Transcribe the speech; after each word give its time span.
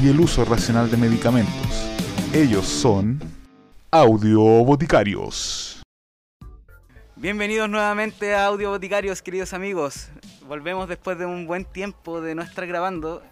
y 0.00 0.08
el 0.08 0.20
uso 0.20 0.44
racional 0.44 0.90
de 0.90 0.96
medicamentos. 0.96 1.90
Ellos 2.32 2.66
son 2.66 3.20
Audio 3.90 4.40
Boticarios. 4.40 5.82
Bienvenidos 7.16 7.68
nuevamente 7.68 8.34
a 8.34 8.46
Audio 8.46 8.70
Boticarios, 8.70 9.22
queridos 9.22 9.52
amigos. 9.52 10.08
Volvemos 10.46 10.88
después 10.88 11.18
de 11.18 11.26
un 11.26 11.46
buen 11.48 11.64
tiempo 11.64 12.20
de 12.20 12.36
no 12.36 12.42
estar 12.42 12.66
grabando. 12.66 13.22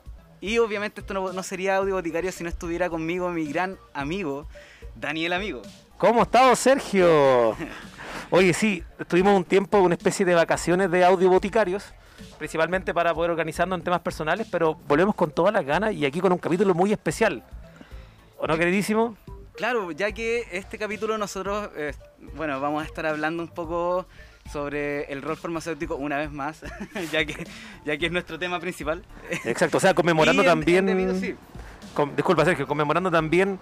Y 0.41 0.59
obviamente 0.59 1.03
esto 1.03 1.15
no, 1.15 1.33
no 1.33 1.43
sería 1.45 1.77
Audio 1.77 1.95
Boticarios 1.95 2.35
si 2.35 2.43
no 2.43 2.49
estuviera 2.49 2.91
conmigo 2.91 3.31
mi 3.31 3.47
gran 3.47 3.79
amigo, 3.95 4.49
Daniel 4.97 5.35
Amigo. 5.35 5.63
¿Cómo 5.99 6.23
estamos, 6.23 6.59
Sergio? 6.59 7.57
Oye, 8.31 8.53
sí, 8.53 8.83
estuvimos 8.99 9.37
un 9.37 9.45
tiempo, 9.45 9.79
una 9.79 9.95
especie 9.95 10.27
de 10.27 10.35
vacaciones 10.35 10.91
de 10.91 11.05
audio 11.05 11.31
boticarios, 11.31 11.95
principalmente 12.39 12.93
para 12.95 13.15
poder 13.15 13.31
organizarnos 13.31 13.79
en 13.79 13.85
temas 13.85 14.01
personales, 14.01 14.47
pero 14.51 14.75
volvemos 14.89 15.15
con 15.15 15.31
todas 15.31 15.53
las 15.53 15.65
ganas 15.65 15.93
y 15.95 16.05
aquí 16.07 16.21
con 16.21 16.33
un 16.33 16.39
capítulo 16.39 16.75
muy 16.75 16.93
especial. 16.93 17.43
¿O 18.39 18.47
no, 18.47 18.57
queridísimo? 18.57 19.17
Claro, 19.55 19.91
ya 19.91 20.13
que 20.13 20.45
este 20.53 20.77
capítulo 20.79 21.17
nosotros, 21.17 21.71
eh, 21.77 21.95
bueno, 22.35 22.61
vamos 22.61 22.83
a 22.83 22.87
estar 22.87 23.07
hablando 23.07 23.43
un 23.43 23.49
poco 23.49 24.07
sobre 24.53 25.05
el 25.13 25.23
rol 25.23 25.37
farmacéutico 25.37 25.97
una 25.97 26.19
vez 26.19 26.31
más, 26.31 26.61
ya 27.13 27.25
que 27.25 27.47
ya 27.85 27.97
que 27.97 28.07
es 28.07 28.13
nuestro 28.13 28.39
tema 28.39 28.61
principal. 28.61 29.03
Exacto, 29.45 29.79
o 29.79 29.81
sea, 29.81 29.95
conmemorando 29.95 30.43
en- 30.43 30.49
también... 30.49 30.89
en 30.89 30.97
debido, 30.99 31.15
sí. 31.19 31.35
con- 31.95 32.15
disculpa, 32.15 32.45
Sergio, 32.45 32.67
conmemorando 32.67 33.11
también 33.11 33.59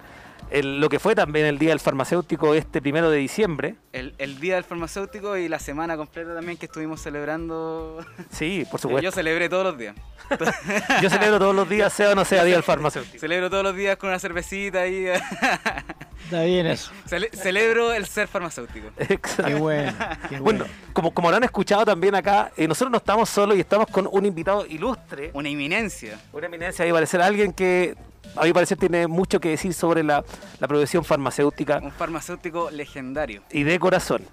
el- 0.51 0.79
lo 0.79 0.89
que 0.89 0.99
fue 0.99 1.15
también 1.15 1.45
el 1.45 1.57
Día 1.59 1.69
del 1.69 1.79
Farmacéutico 1.79 2.53
este 2.55 2.81
primero 2.81 3.09
de 3.09 3.17
diciembre. 3.17 3.75
El, 3.93 4.13
el 4.17 4.39
día 4.39 4.55
del 4.55 4.63
farmacéutico 4.65 5.37
y 5.37 5.47
la 5.47 5.57
semana 5.59 5.95
completa 5.95 6.33
también 6.35 6.57
que 6.57 6.65
estuvimos 6.65 7.01
celebrando. 7.01 8.05
Sí, 8.31 8.65
por 8.69 8.79
Yo 8.79 8.89
supuesto. 8.89 9.11
celebré 9.11 9.47
todos 9.49 9.63
los 9.63 9.77
días. 9.77 9.95
Yo 11.01 11.09
celebro 11.09 11.39
todos 11.39 11.55
los 11.55 11.69
días, 11.69 11.93
sea 11.93 12.11
o 12.11 12.15
no 12.15 12.25
sea 12.25 12.43
Día 12.43 12.55
del 12.55 12.63
Farmacéutico. 12.63 13.19
Celebro 13.19 13.49
todos 13.49 13.63
los 13.63 13.75
días 13.75 13.95
con 13.97 14.09
una 14.09 14.19
cervecita 14.19 14.85
y 14.87 15.05
Está 16.25 16.41
bien 16.43 16.65
eso. 16.65 16.91
Cele- 17.07 17.29
celebro 17.31 17.93
el 17.93 18.05
ser 18.07 18.27
farmacéutico. 18.27 18.87
Exacto. 18.97 19.43
Qué 19.45 19.53
bueno. 19.55 19.93
qué 20.29 20.39
Bueno, 20.39 20.65
bueno. 20.65 20.65
como, 20.93 21.13
como 21.13 21.29
lo 21.29 21.37
han 21.37 21.43
escuchado 21.43 21.85
también 21.85 22.15
acá, 22.15 22.51
eh, 22.57 22.67
nosotros 22.67 22.91
no 22.91 22.97
estamos 22.97 23.29
solos 23.29 23.55
y 23.57 23.59
estamos 23.59 23.87
con 23.87 24.09
un 24.11 24.25
invitado 24.25 24.65
ilustre, 24.65 25.29
Una 25.33 25.49
inminencia. 25.49 26.19
una 26.33 26.47
eminencia, 26.47 26.83
a 26.83 26.87
mi 26.87 26.93
parecer, 26.93 27.21
alguien 27.21 27.53
que 27.53 27.95
a 28.35 28.43
mi 28.45 28.53
parecer 28.53 28.77
tiene 28.77 29.07
mucho 29.07 29.39
que 29.39 29.49
decir 29.49 29.73
sobre 29.73 30.03
la, 30.03 30.23
la 30.59 30.67
profesión 30.67 31.03
farmacéutica 31.03 31.79
Un 31.81 31.91
farmacéutico 31.91 32.69
legendario. 32.71 33.41
y 33.51 33.63
de 33.63 33.79
corazón. 33.79 34.23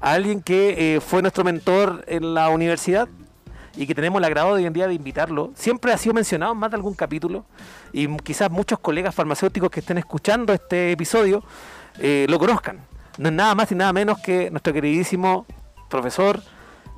Alguien 0.00 0.42
que 0.42 0.96
eh, 0.96 1.00
fue 1.00 1.22
nuestro 1.22 1.44
mentor 1.44 2.04
en 2.06 2.34
la 2.34 2.50
universidad 2.50 3.08
y 3.76 3.86
que 3.86 3.94
tenemos 3.94 4.18
el 4.18 4.24
agrado 4.24 4.50
hoy 4.50 4.66
en 4.66 4.72
día 4.72 4.86
de 4.86 4.94
invitarlo. 4.94 5.50
Siempre 5.54 5.92
ha 5.92 5.98
sido 5.98 6.14
mencionado 6.14 6.52
en 6.52 6.58
más 6.58 6.70
de 6.70 6.76
algún 6.76 6.94
capítulo 6.94 7.46
y 7.92 8.06
quizás 8.18 8.50
muchos 8.50 8.78
colegas 8.78 9.14
farmacéuticos 9.14 9.70
que 9.70 9.80
estén 9.80 9.98
escuchando 9.98 10.52
este 10.52 10.92
episodio 10.92 11.42
eh, 11.98 12.26
lo 12.28 12.38
conozcan. 12.38 12.80
No 13.18 13.28
es 13.28 13.34
nada 13.34 13.54
más 13.54 13.72
y 13.72 13.74
nada 13.74 13.92
menos 13.92 14.18
que 14.18 14.50
nuestro 14.50 14.72
queridísimo 14.72 15.46
profesor 15.88 16.40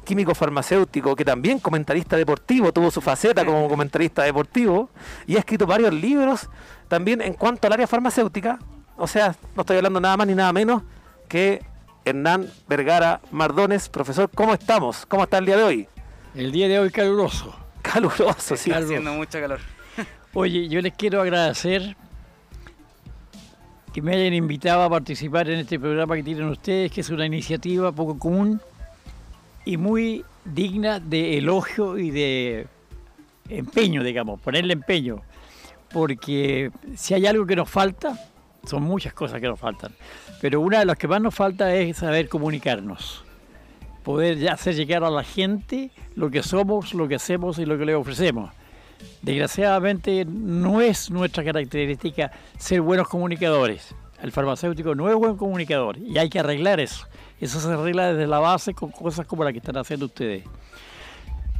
químico 0.06 0.34
farmacéutico, 0.34 1.15
que 1.15 1.25
también 1.25 1.59
comentarista 1.59 2.17
deportivo, 2.17 2.72
tuvo 2.72 2.91
su 2.91 3.03
faceta 3.03 3.44
como 3.44 3.69
comentarista 3.69 4.22
deportivo 4.22 4.89
y 5.27 5.37
ha 5.37 5.41
escrito 5.41 5.67
varios 5.67 5.93
libros 5.93 6.49
también 6.89 7.21
en 7.21 7.34
cuanto 7.34 7.67
al 7.67 7.75
área 7.75 7.87
farmacéutica. 7.87 8.59
O 8.97 9.06
sea, 9.06 9.37
no 9.55 9.62
estoy 9.62 9.77
hablando 9.77 10.00
nada 10.00 10.17
más 10.17 10.27
ni 10.27 10.34
nada 10.34 10.53
menos 10.55 10.83
que 11.28 11.62
Hernán 12.06 12.49
Vergara 12.69 13.21
Mardones. 13.31 13.91
Profesor, 13.91 14.31
¿cómo 14.34 14.55
estamos? 14.55 15.05
¿Cómo 15.05 15.25
está 15.25 15.39
el 15.39 15.47
día 15.47 15.56
de 15.59 15.65
hoy? 15.65 15.89
El 16.34 16.53
día 16.53 16.69
de 16.69 16.78
hoy 16.78 16.91
caluroso. 16.91 17.55
Caluroso, 17.83 18.56
sí. 18.56 18.71
Está 18.71 18.84
haciendo 18.84 19.12
mucho 19.12 19.41
calor. 19.41 19.61
Oye, 20.33 20.69
yo 20.69 20.81
les 20.81 20.94
quiero 20.94 21.21
agradecer 21.21 21.97
que 23.93 24.03
me 24.03 24.15
hayan 24.15 24.34
invitado 24.34 24.83
a 24.83 24.91
participar 24.91 25.50
en 25.50 25.61
este 25.61 25.81
programa 25.81 26.15
que 26.15 26.23
tienen 26.23 26.49
ustedes, 26.49 26.93
que 26.93 27.00
es 27.00 27.11
una 27.11 27.27
iniciativa 27.27 27.91
poco 27.91 28.19
común 28.19 28.61
y 29.66 29.77
muy 29.77 30.25
digna 30.44 31.00
de 31.00 31.37
elogio 31.37 31.99
y 31.99 32.10
de 32.10 32.69
empeño, 33.50 34.03
digamos, 34.03 34.41
ponerle 34.41 34.72
empeño. 34.72 35.21
Porque 35.93 36.71
si 36.94 37.15
hay 37.15 37.27
algo 37.27 37.47
que 37.47 37.56
nos 37.56 37.69
falta, 37.69 38.19
son 38.65 38.84
muchas 38.84 39.12
cosas 39.12 39.41
que 39.41 39.49
nos 39.49 39.60
faltan, 39.60 39.93
pero 40.41 40.60
una 40.60 40.78
de 40.78 40.87
las 40.87 40.97
que 40.97 41.09
más 41.09 41.21
nos 41.21 41.34
falta 41.34 41.75
es 41.75 41.99
saber 41.99 42.28
comunicarnos. 42.28 43.25
Poder 44.03 44.49
hacer 44.49 44.76
llegar 44.76 45.03
a 45.03 45.10
la 45.10 45.25
gente 45.25 45.91
lo 46.15 46.31
que 46.31 46.43
somos, 46.43 46.94
lo 46.94 47.09
que 47.09 47.16
hacemos 47.16 47.59
y 47.59 47.66
lo 47.66 47.76
que 47.76 47.84
le 47.84 47.94
ofrecemos. 47.97 48.50
Desgraciadamente 49.21 50.25
no 50.25 50.81
es 50.81 51.10
nuestra 51.10 51.43
característica 51.43 52.31
ser 52.56 52.82
buenos 52.82 53.09
comunicadores. 53.09 53.94
El 54.22 54.31
farmacéutico 54.31 54.94
no 54.94 55.10
es 55.10 55.16
buen 55.16 55.37
comunicador 55.37 55.99
y 55.99 56.19
hay 56.19 56.28
que 56.28 56.38
arreglar 56.38 56.78
eso. 56.78 57.06
Eso 57.41 57.61
se 57.61 57.69
arregla 57.69 58.13
desde 58.13 58.27
la 58.27 58.39
base 58.39 58.73
con 58.75 58.91
cosas 58.91 59.27
como 59.27 59.45
las 59.45 59.53
que 59.53 59.59
están 59.59 59.77
haciendo 59.77 60.07
ustedes. 60.07 60.45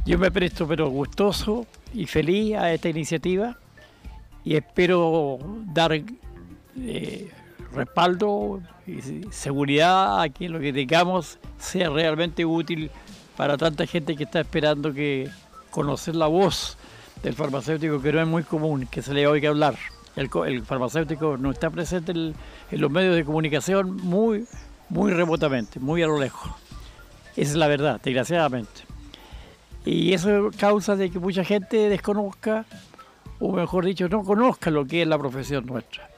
Yo 0.05 0.17
me 0.17 0.31
presto 0.31 0.67
pero 0.67 0.89
gustoso 0.89 1.65
y 1.93 2.05
feliz 2.05 2.55
a 2.55 2.73
esta 2.73 2.89
iniciativa 2.89 3.57
y 4.43 4.55
espero 4.55 5.37
dar 5.73 5.91
eh, 6.77 7.31
respaldo 7.73 8.61
y 8.87 9.01
seguridad 9.31 10.21
a 10.21 10.29
que 10.29 10.47
lo 10.49 10.59
que 10.59 10.71
tengamos 10.71 11.37
sea 11.59 11.89
realmente 11.89 12.45
útil 12.45 12.89
para 13.35 13.57
tanta 13.57 13.85
gente 13.85 14.15
que 14.15 14.23
está 14.23 14.39
esperando 14.39 14.93
que 14.93 15.29
conocer 15.69 16.15
la 16.15 16.27
voz 16.27 16.77
del 17.21 17.33
farmacéutico 17.33 18.01
que 18.01 18.13
no 18.13 18.21
es 18.21 18.27
muy 18.27 18.43
común 18.43 18.87
que 18.89 19.01
se 19.01 19.13
le 19.13 19.27
oiga 19.27 19.49
hablar. 19.49 19.75
El, 20.15 20.29
co- 20.29 20.45
el 20.45 20.63
farmacéutico 20.63 21.37
no 21.37 21.51
está 21.51 21.69
presente 21.69 22.13
en, 22.13 22.33
en 22.71 22.81
los 22.81 22.89
medios 22.89 23.15
de 23.15 23.25
comunicación 23.25 23.97
muy, 23.97 24.45
muy 24.89 25.11
remotamente, 25.11 25.79
muy 25.79 26.01
a 26.03 26.07
lo 26.07 26.19
lejos. 26.19 26.51
Esa 27.35 27.51
es 27.51 27.57
la 27.57 27.67
verdad, 27.67 28.01
desgraciadamente. 28.03 28.81
Y 29.85 30.13
eso 30.13 30.49
causa 30.57 30.95
de 30.95 31.09
que 31.09 31.19
mucha 31.19 31.43
gente 31.43 31.89
desconozca, 31.89 32.65
o 33.39 33.53
mejor 33.53 33.85
dicho, 33.85 34.09
no 34.09 34.23
conozca 34.23 34.69
lo 34.69 34.85
que 34.85 35.03
es 35.03 35.07
la 35.07 35.17
profesión 35.17 35.65
nuestra. 35.65 36.09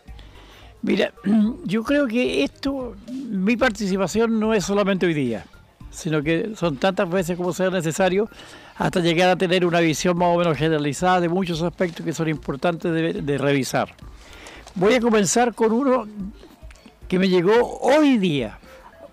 Mira, 0.81 1.13
yo 1.66 1.84
creo 1.84 2.08
que 2.08 2.44
esto, 2.44 2.96
mi 3.12 3.58
participación 3.58 4.40
no 4.40 4.53
es 4.53 4.66
solamente 4.66 5.06
hoy 5.06 5.13
día, 5.13 5.46
sino 5.91 6.24
que 6.24 6.53
son 6.56 6.78
tantas 6.78 7.09
veces 7.09 7.38
como 7.38 7.53
sea 7.53 7.69
necesario 7.69 8.29
hasta 8.78 9.02
llegar 9.02 9.29
a 9.29 9.35
tener 9.35 9.66
una 9.66 9.81
visión 9.81 10.18
más 10.18 10.29
o 10.29 10.38
menos 10.38 10.58
generalizada 10.58 11.19
de 11.19 11.29
muchos 11.29 11.62
aspectos 11.62 12.06
que 12.06 12.13
son 12.13 12.29
importantes 12.29 12.91
de, 12.91 13.13
de 13.22 13.38
revisar. 13.38 13.94
Voy 14.75 14.94
a 14.94 15.02
comenzar 15.02 15.53
con 15.53 15.74
uno 15.74 16.08
que 17.09 17.20
me 17.20 17.28
llegó 17.28 17.80
hoy 17.81 18.18
día. 18.18 18.58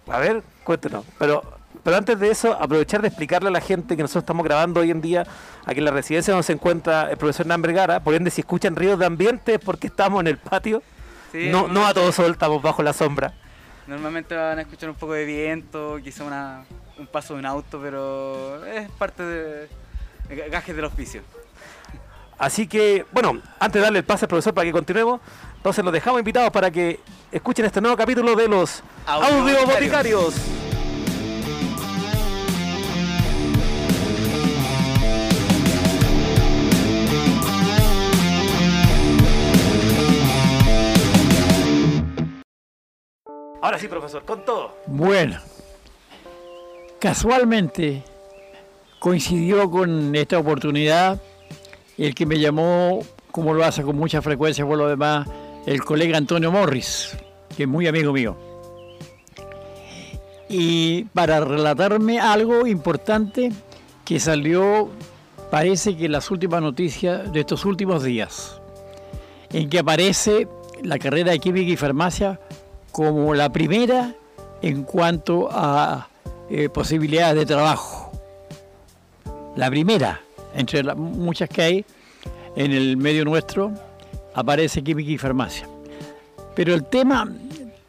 A 0.07 0.19
ver, 0.19 0.43
cuéntenos. 0.63 1.05
Pero, 1.19 1.43
pero 1.83 1.97
antes 1.97 2.21
de 2.21 2.31
eso, 2.31 2.53
aprovechar 2.53 3.01
de 3.01 3.09
explicarle 3.09 3.49
a 3.49 3.53
la 3.53 3.61
gente 3.61 3.97
que 3.97 4.03
nosotros 4.03 4.23
estamos 4.23 4.45
grabando 4.45 4.81
hoy 4.81 4.91
en 4.91 5.01
día 5.01 5.27
aquí 5.65 5.79
en 5.79 5.87
la 5.87 5.91
residencia 5.91 6.33
donde 6.33 6.45
se 6.45 6.53
encuentra 6.53 7.11
el 7.11 7.17
profesor 7.17 7.47
Hernán 7.47 7.63
Vergara. 7.63 8.01
Por 8.01 8.15
ende, 8.15 8.31
si 8.31 8.43
escuchan 8.43 8.77
ríos 8.77 8.99
de 8.99 9.07
ambiente 9.07 9.55
es 9.55 9.61
porque 9.61 9.89
estamos 9.89 10.21
en 10.21 10.29
el 10.29 10.37
patio. 10.37 10.83
Sí, 11.33 11.49
no, 11.51 11.67
no 11.67 11.87
a 11.87 11.95
todo 11.95 12.13
sol, 12.13 12.33
estamos 12.33 12.63
bajo 12.63 12.83
la 12.83 12.93
sombra. 12.93 13.33
Normalmente 13.87 14.35
van 14.37 14.59
a 14.59 14.63
escuchar 14.63 14.91
un 14.91 14.97
poco 14.97 15.15
de 15.15 15.25
viento, 15.25 15.99
quizá 16.03 16.25
una, 16.25 16.65
un 16.99 17.07
paso 17.07 17.35
de 17.35 17.41
un 17.41 17.47
auto, 17.47 17.81
pero 17.81 18.65
es 18.67 18.91
parte 18.91 19.23
de, 19.23 19.69
de 20.29 20.49
gajes 20.51 20.77
del 20.77 20.85
auspicio. 20.85 21.23
Así 22.39 22.67
que, 22.67 23.07
bueno, 23.13 23.41
antes 23.59 23.81
de 23.81 23.81
darle 23.81 24.01
el 24.01 24.05
pase 24.05 24.27
al 24.27 24.29
profesor 24.29 24.53
para 24.53 24.67
que 24.67 24.73
continuemos, 24.73 25.21
entonces 25.57 25.85
los 25.85 25.93
dejamos 25.93 26.21
invitados 26.21 26.51
para 26.51 26.71
que 26.71 27.01
escuchen 27.33 27.65
este 27.65 27.81
nuevo 27.81 27.97
capítulo 27.97 28.35
de 28.37 28.49
los 28.49 28.83
Audio. 29.07 29.57
Ahora 43.61 43.79
sí, 43.81 43.89
profesor, 43.89 44.25
con 44.25 44.45
todo. 44.45 44.77
Bueno, 44.87 45.41
casualmente 47.01 48.05
coincidió 49.01 49.69
con 49.69 50.15
esta 50.15 50.39
oportunidad 50.39 51.21
el 51.99 52.15
que 52.15 52.27
me 52.27 52.39
llamó 52.39 53.01
como 53.33 53.55
lo 53.55 53.65
hace 53.65 53.83
con 53.83 53.97
mucha 53.97 54.23
frecuencia 54.23 54.65
por 54.65 54.79
lo 54.79 54.89
demás 54.89 55.29
el 55.67 55.85
colega 55.85 56.17
Antonio 56.17 56.53
Morris, 56.53 57.17
que 57.57 57.65
es 57.65 57.69
muy 57.69 57.89
amigo 57.89 58.13
mío. 58.13 58.37
Y 60.49 61.05
para 61.07 61.41
relatarme 61.41 62.21
algo 62.21 62.69
importante 62.69 63.51
que 64.05 64.21
salió, 64.21 64.89
parece 65.51 65.97
que 65.97 66.09
las 66.09 66.31
últimas 66.31 66.63
noticias 66.63 67.33
de 67.33 67.41
estos 67.41 67.65
últimos 67.65 68.05
días, 68.05 68.61
en 69.53 69.69
que 69.69 69.81
aparece 69.81 70.47
la 70.83 70.99
carrera 70.99 71.33
de 71.33 71.41
química 71.41 71.73
y 71.73 71.77
farmacia 71.77 72.39
como 72.93 73.35
la 73.35 73.51
primera 73.51 74.15
en 74.63 74.85
cuanto 74.85 75.49
a 75.51 76.09
eh, 76.49 76.69
posibilidades 76.69 77.37
de 77.37 77.47
trabajo. 77.47 78.13
La 79.57 79.69
primera, 79.69 80.21
entre 80.55 80.83
muchas 80.95 81.49
que 81.49 81.63
hay 81.63 81.85
en 82.55 82.73
el 82.73 82.97
medio 82.97 83.25
nuestro, 83.25 83.73
aparece 84.37 84.85
química 84.85 85.11
y 85.11 85.19
farmacia. 85.19 85.67
Pero 86.55 86.75
el 86.75 86.85
tema 86.85 87.29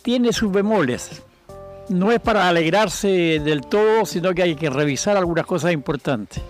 tiene 0.01 0.33
sus 0.33 0.51
bemoles. 0.51 1.21
No 1.89 2.11
es 2.11 2.19
para 2.19 2.47
alegrarse 2.47 3.39
del 3.39 3.61
todo, 3.61 4.05
sino 4.05 4.33
que 4.33 4.43
hay 4.43 4.55
que 4.55 4.69
revisar 4.69 5.17
algunas 5.17 5.45
cosas 5.45 5.73
importantes. 5.73 6.41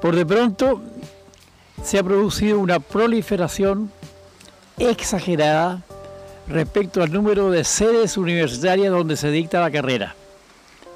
Por 0.00 0.16
de 0.16 0.26
pronto 0.26 0.80
se 1.82 1.98
ha 1.98 2.02
producido 2.02 2.58
una 2.58 2.80
proliferación 2.80 3.90
exagerada 4.78 5.82
respecto 6.48 7.02
al 7.02 7.12
número 7.12 7.50
de 7.50 7.64
sedes 7.64 8.16
universitarias 8.16 8.90
donde 8.90 9.16
se 9.16 9.30
dicta 9.30 9.60
la 9.60 9.70
carrera. 9.70 10.14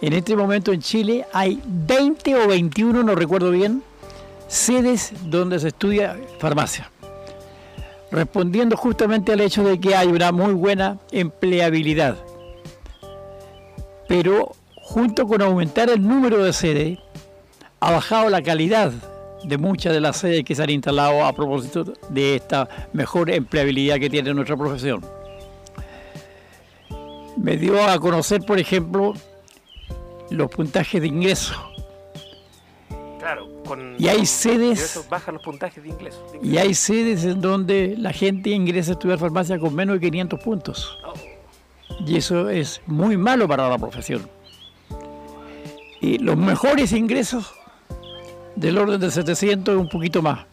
En 0.01 0.15
este 0.15 0.35
momento 0.35 0.73
en 0.73 0.81
Chile 0.81 1.27
hay 1.33 1.61
20 1.65 2.37
o 2.37 2.49
21, 2.49 3.03
no 3.03 3.15
recuerdo 3.15 3.51
bien, 3.51 3.83
sedes 4.49 5.13
donde 5.25 5.59
se 5.59 5.69
estudia 5.69 6.17
farmacia. 6.39 6.91
Respondiendo 8.13 8.77
justamente 8.77 9.33
al 9.33 9.41
hecho 9.41 9.65
de 9.65 9.81
que 9.81 9.97
hay 9.97 10.09
una 10.09 10.33
muy 10.33 10.53
buena 10.53 10.99
empleabilidad. 11.11 12.19
Pero 14.07 14.53
junto 14.77 15.27
con 15.27 15.41
aumentar 15.41 15.89
el 15.89 16.07
número 16.07 16.45
de 16.45 16.53
sedes, 16.53 16.99
ha 17.81 17.91
bajado 17.91 18.29
la 18.29 18.43
calidad 18.43 18.93
de 19.45 19.57
muchas 19.57 19.95
de 19.95 20.01
las 20.03 20.19
sedes 20.19 20.45
que 20.45 20.55
se 20.55 20.63
han 20.63 20.69
instalado 20.69 21.25
a 21.25 21.33
propósito 21.33 21.85
de 22.11 22.37
esta 22.37 22.69
mejor 22.93 23.31
empleabilidad 23.31 23.99
que 23.99 24.11
tiene 24.11 24.35
nuestra 24.35 24.59
profesión. 24.59 25.01
Me 27.39 27.57
dio 27.57 27.83
a 27.83 27.99
conocer, 27.99 28.43
por 28.43 28.59
ejemplo, 28.59 29.15
los 30.29 30.51
puntajes 30.51 31.01
de 31.01 31.09
ingreso. 31.09 31.55
Claro, 33.19 33.49
con 33.67 33.97
Y 33.99 34.09
hay 34.09 34.27
sedes- 34.27 34.79
ingresos 34.79 35.09
bajan 35.09 35.35
los 35.35 35.43
puntajes 35.43 35.83
de 35.83 35.89
inglés. 35.91 36.19
de 36.33 36.47
Y 36.47 36.59
hay 36.59 36.75
sedes 36.75 37.25
en 37.25 37.41
donde 37.41 37.95
la 37.99 38.13
gente 38.13 38.51
ingresa 38.51 38.93
a 38.93 38.95
estudiar 38.95 39.19
farmacia 39.19 39.59
con 39.59 39.75
menos 39.75 40.01
de 40.01 40.11
500 40.11 40.41
puntos. 40.41 40.99
Oh, 41.07 41.13
Y 42.07 42.17
eso 42.17 42.49
es 42.51 42.81
muy 42.87 43.17
malo 43.17 43.47
para 43.47 43.69
la 43.69 43.79
profesión. 43.79 44.29
Y 46.01 46.19
los 46.19 46.37
mejores 46.37 46.93
ingresos 46.93 47.53
del 48.57 48.77
orden 48.79 49.01
de 49.01 49.11
700 49.11 49.77
un 49.77 49.89
poquito 49.89 50.21
más. 50.23 50.47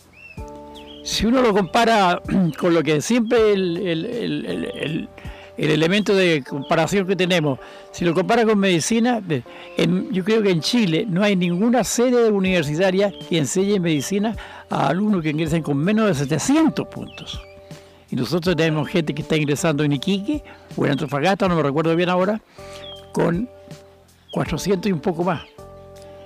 Si 1.04 1.26
uno 1.26 1.42
lo 1.42 1.54
compara 1.54 2.22
con 2.60 2.74
lo 2.74 2.84
que 2.84 3.02
siempre 3.02 3.54
el, 3.54 3.78
el- 3.78 4.06
el- 4.06 5.10
el- 5.60 5.66
el- 5.66 5.72
el 5.72 5.72
elemento 5.72 6.16
de 6.16 6.44
comparación 6.44 7.06
que 7.08 7.16
tenemos, 7.16 7.60
si 7.92 8.06
lo 8.06 8.14
compara 8.14 8.46
con 8.46 8.58
medicina, 8.60 9.22
yo 10.12 10.24
creo 10.24 10.42
que 10.42 10.52
en 10.52 10.62
Chile 10.62 11.06
no 11.08 11.24
hay 11.24 11.36
ninguna 11.36 11.84
sede 11.84 12.30
universitaria 12.32 13.12
que 13.28 13.38
enseñe 13.38 13.80
medicina 13.80 14.36
a 14.70 14.88
alumnos 14.88 15.22
que 15.22 15.30
ingresen 15.30 15.64
con 15.64 15.78
menos 15.78 16.08
de 16.08 16.14
700 16.16 16.88
puntos. 16.88 17.42
Y 18.12 18.16
nosotros 18.16 18.56
tenemos 18.56 18.88
gente 18.88 19.14
que 19.14 19.22
está 19.22 19.36
ingresando 19.36 19.84
en 19.84 19.92
Iquique 19.92 20.44
o 20.76 20.86
en 20.86 20.94
Antofagasta, 20.94 21.48
no 21.48 21.56
me 21.56 21.64
recuerdo 21.64 21.96
bien 21.96 22.10
ahora, 22.10 22.42
con 23.12 23.50
400 24.32 24.90
y 24.90 24.94
un 24.94 25.00
poco 25.00 25.24
más. 25.24 25.44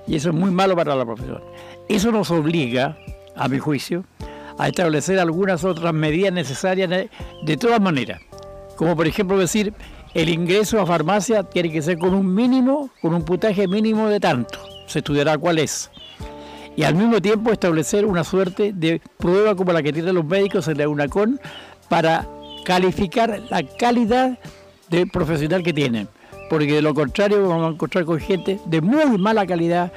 Y 0.08 0.16
eso 0.16 0.30
es 0.30 0.36
muy 0.36 0.52
malo 0.52 0.76
para 0.76 0.96
la 0.96 1.06
profesión. 1.06 1.42
Eso 1.90 2.12
nos 2.12 2.32
obliga, 2.32 2.98
a 3.36 3.48
mi 3.48 3.60
juicio, 3.60 4.06
a 4.58 4.68
establecer 4.68 5.20
algunas 5.20 5.64
otras 5.64 5.94
medidas 5.94 6.32
necesarias 6.32 6.90
de 6.90 7.58
todas 7.58 7.82
maneras. 7.82 8.22
Como 8.76 8.96
por 8.96 9.08
ejemplo 9.08 9.38
decir, 9.38 9.74
el 10.14 10.30
ingreso 10.30 10.80
a 10.80 10.86
farmacia 10.86 11.44
tiene 11.44 11.72
que 11.72 11.82
ser 11.82 11.98
con 11.98 12.14
un 12.14 12.34
mínimo, 12.34 12.90
con 13.02 13.14
un 13.14 13.24
puntaje 13.24 13.68
mínimo 13.68 14.10
de 14.10 14.20
tanto. 14.20 14.60
Se 14.88 15.00
estudiará 15.00 15.38
cuál 15.38 15.60
es. 15.60 15.90
Y 16.76 16.84
al 16.84 16.96
mismo 16.96 17.22
tiempo 17.22 17.52
establecer 17.52 18.06
una 18.06 18.24
suerte 18.24 18.74
de 18.74 19.02
prueba 19.18 19.56
como 19.56 19.72
la 19.74 19.84
que 19.84 19.94
tienen 19.94 20.16
los 20.16 20.26
médicos 20.26 20.68
en 20.68 20.80
la 20.80 20.88
UNACON 20.88 21.40
para 21.88 22.28
calificar 22.66 23.42
la 23.50 23.64
calidad 23.64 24.40
del 24.90 25.10
profesional 25.10 25.64
que 25.64 25.74
tienen. 25.74 26.08
Porque 26.50 26.74
de 26.74 26.82
lo 26.82 26.94
contrario 26.94 27.48
vamos 27.48 27.68
a 27.68 27.74
encontrar 27.74 28.06
con 28.06 28.20
gente 28.20 28.60
de 28.66 28.82
muy 28.82 29.18
mala 29.18 29.46
calidad 29.46 29.92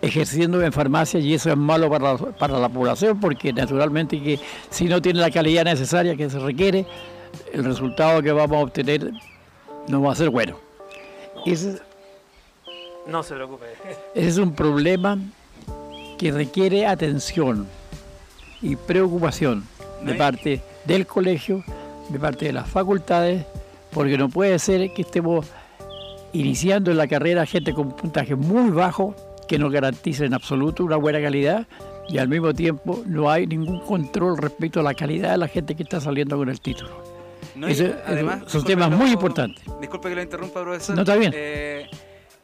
ejerciendo 0.00 0.62
en 0.62 0.72
farmacia 0.72 1.20
y 1.20 1.34
eso 1.34 1.50
es 1.50 1.56
malo 1.56 1.88
para 1.88 2.12
la, 2.12 2.18
para 2.18 2.58
la 2.58 2.68
población 2.68 3.20
porque 3.20 3.52
naturalmente 3.52 4.20
que 4.20 4.38
si 4.68 4.86
no 4.86 5.00
tiene 5.00 5.20
la 5.20 5.30
calidad 5.30 5.64
necesaria 5.64 6.16
que 6.16 6.28
se 6.28 6.38
requiere, 6.38 6.86
el 7.52 7.64
resultado 7.64 8.22
que 8.22 8.32
vamos 8.32 8.56
a 8.56 8.60
obtener 8.60 9.10
no 9.88 10.02
va 10.02 10.12
a 10.12 10.14
ser 10.14 10.30
bueno. 10.30 10.56
Ese, 11.44 11.78
no 13.06 13.22
se 13.22 13.34
preocupe. 13.34 13.66
ese 14.14 14.28
es 14.28 14.38
un 14.38 14.54
problema 14.54 15.18
que 16.18 16.30
requiere 16.30 16.86
atención 16.86 17.66
y 18.60 18.76
preocupación 18.76 19.64
de 20.04 20.14
parte 20.14 20.62
del 20.84 21.06
colegio, 21.06 21.64
de 22.10 22.18
parte 22.18 22.46
de 22.46 22.52
las 22.52 22.68
facultades, 22.68 23.44
porque 23.90 24.16
no 24.16 24.28
puede 24.28 24.58
ser 24.58 24.92
que 24.94 25.02
estemos 25.02 25.46
iniciando 26.32 26.90
en 26.90 26.96
la 26.96 27.06
carrera 27.06 27.44
gente 27.44 27.74
con 27.74 27.94
puntaje 27.94 28.34
muy 28.34 28.70
bajo 28.70 29.14
que 29.48 29.58
no 29.58 29.68
garantiza 29.68 30.24
en 30.24 30.34
absoluto 30.34 30.84
una 30.84 30.96
buena 30.96 31.20
calidad 31.20 31.66
y 32.08 32.18
al 32.18 32.28
mismo 32.28 32.54
tiempo 32.54 33.02
no 33.06 33.30
hay 33.30 33.46
ningún 33.46 33.80
control 33.80 34.38
respecto 34.38 34.80
a 34.80 34.82
la 34.82 34.94
calidad 34.94 35.32
de 35.32 35.38
la 35.38 35.48
gente 35.48 35.74
que 35.74 35.82
está 35.82 36.00
saliendo 36.00 36.36
con 36.36 36.48
el 36.48 36.60
título. 36.60 37.11
No, 37.54 37.68
ese- 37.68 37.94
además, 38.06 38.42
son 38.46 38.64
temas 38.64 38.90
muy 38.90 39.06
lo- 39.08 39.12
importantes. 39.14 39.64
Disculpe 39.80 40.08
que 40.08 40.14
lo 40.14 40.22
interrumpa, 40.22 40.62
profesor. 40.62 40.94
No, 40.96 41.02
está 41.02 41.16
bien. 41.16 41.32
Eh, 41.34 41.88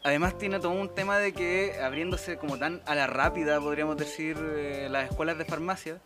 además 0.02 0.36
tiene 0.38 0.58
todo 0.60 0.72
un 0.72 0.94
tema 0.94 1.18
de 1.18 1.32
que 1.32 1.74
abriéndose 1.82 2.36
como 2.36 2.58
tan 2.58 2.82
a 2.86 2.94
la 2.94 3.06
rápida, 3.06 3.60
podríamos 3.60 3.96
decir, 3.96 4.36
eh, 4.56 4.88
las 4.90 5.10
escuelas 5.10 5.38
de 5.38 5.44
farmacia, 5.44 5.98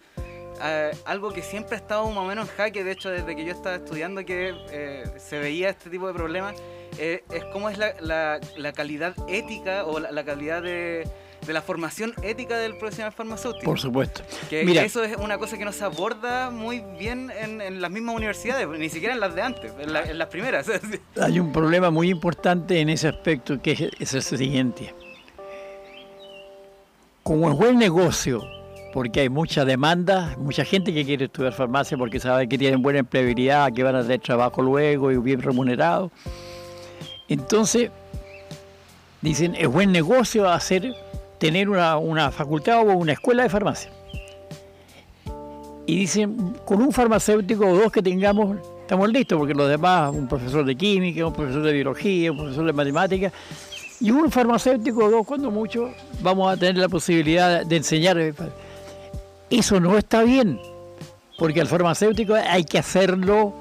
eh, 0.64 0.90
algo 1.04 1.32
que 1.32 1.42
siempre 1.42 1.76
ha 1.76 1.78
estado 1.78 2.06
más 2.10 2.18
o 2.18 2.24
menos 2.26 2.48
en 2.48 2.56
jaque, 2.56 2.84
de 2.84 2.92
hecho 2.92 3.10
desde 3.10 3.34
que 3.34 3.44
yo 3.44 3.52
estaba 3.52 3.76
estudiando 3.76 4.24
que 4.24 4.54
eh, 4.70 5.04
se 5.18 5.38
veía 5.38 5.70
este 5.70 5.90
tipo 5.90 6.06
de 6.06 6.14
problemas, 6.14 6.54
es 6.98 7.22
cómo 7.52 7.70
es 7.70 7.78
la, 7.78 7.94
la- 8.00 8.38
la 8.56 8.72
calidad 8.72 9.14
ética 9.28 9.84
o 9.86 9.98
la, 9.98 10.12
la 10.12 10.24
calidad 10.24 10.62
de, 10.62 11.08
de 11.46 11.52
la 11.52 11.60
formación 11.62 12.14
ética 12.22 12.56
del 12.58 12.76
profesional 12.76 13.12
farmacéutico. 13.12 13.64
Por 13.64 13.78
supuesto. 13.80 14.22
Que 14.48 14.64
Mira. 14.64 14.82
eso 14.84 15.02
es 15.02 15.16
una 15.16 15.38
cosa 15.38 15.58
que 15.58 15.64
no 15.64 15.72
se 15.72 15.84
aborda 15.84 16.50
muy 16.50 16.82
bien 16.98 17.30
en, 17.36 17.60
en 17.60 17.80
las 17.80 17.90
mismas 17.90 18.14
universidades, 18.16 18.68
ni 18.68 18.88
siquiera 18.88 19.14
en 19.14 19.20
las 19.20 19.34
de 19.34 19.42
antes, 19.42 19.72
en, 19.80 19.92
la- 19.92 20.02
en 20.02 20.18
las 20.18 20.28
primeras. 20.28 20.66
Hay 21.20 21.40
un 21.40 21.52
problema 21.52 21.90
muy 21.90 22.10
importante 22.10 22.80
en 22.80 22.88
ese 22.90 23.08
aspecto 23.08 23.60
que 23.60 23.72
es, 23.72 24.14
es 24.14 24.14
el 24.32 24.38
siguiente. 24.38 24.94
Como 27.22 27.50
es 27.50 27.56
buen 27.56 27.78
negocio, 27.78 28.42
porque 28.92 29.20
hay 29.20 29.28
mucha 29.28 29.64
demanda, 29.64 30.34
mucha 30.38 30.64
gente 30.64 30.92
que 30.92 31.04
quiere 31.04 31.26
estudiar 31.26 31.52
farmacia 31.52 31.96
porque 31.96 32.18
sabe 32.20 32.48
que 32.48 32.58
tienen 32.58 32.82
buena 32.82 32.98
empleabilidad, 33.00 33.72
que 33.72 33.82
van 33.82 33.94
a 33.96 34.02
tener 34.02 34.20
trabajo 34.20 34.60
luego 34.60 35.10
y 35.12 35.16
bien 35.18 35.40
remunerado. 35.40 36.10
Entonces, 37.28 37.90
dicen, 39.20 39.54
es 39.56 39.68
buen 39.68 39.92
negocio 39.92 40.50
hacer, 40.50 40.94
tener 41.42 41.68
una, 41.68 41.98
una 41.98 42.30
facultad 42.30 42.78
o 42.82 42.92
una 42.92 43.14
escuela 43.14 43.42
de 43.42 43.48
farmacia. 43.48 43.90
Y 45.86 45.96
dicen, 45.96 46.54
con 46.64 46.80
un 46.80 46.92
farmacéutico 46.92 47.66
o 47.66 47.74
dos 47.74 47.90
que 47.90 48.00
tengamos, 48.00 48.58
estamos 48.82 49.10
listos, 49.10 49.38
porque 49.38 49.52
los 49.52 49.68
demás, 49.68 50.14
un 50.14 50.28
profesor 50.28 50.64
de 50.64 50.76
química, 50.76 51.26
un 51.26 51.32
profesor 51.32 51.64
de 51.64 51.72
biología, 51.72 52.30
un 52.30 52.38
profesor 52.38 52.64
de 52.64 52.72
matemáticas, 52.72 53.32
y 54.00 54.12
un 54.12 54.30
farmacéutico 54.30 55.06
o 55.06 55.10
dos, 55.10 55.26
cuando 55.26 55.50
mucho, 55.50 55.90
vamos 56.20 56.48
a 56.48 56.56
tener 56.56 56.76
la 56.76 56.88
posibilidad 56.88 57.66
de 57.66 57.76
enseñar. 57.76 58.16
Eso 59.50 59.80
no 59.80 59.98
está 59.98 60.22
bien, 60.22 60.60
porque 61.38 61.60
al 61.60 61.66
farmacéutico 61.66 62.34
hay 62.34 62.62
que 62.62 62.78
hacerlo 62.78 63.52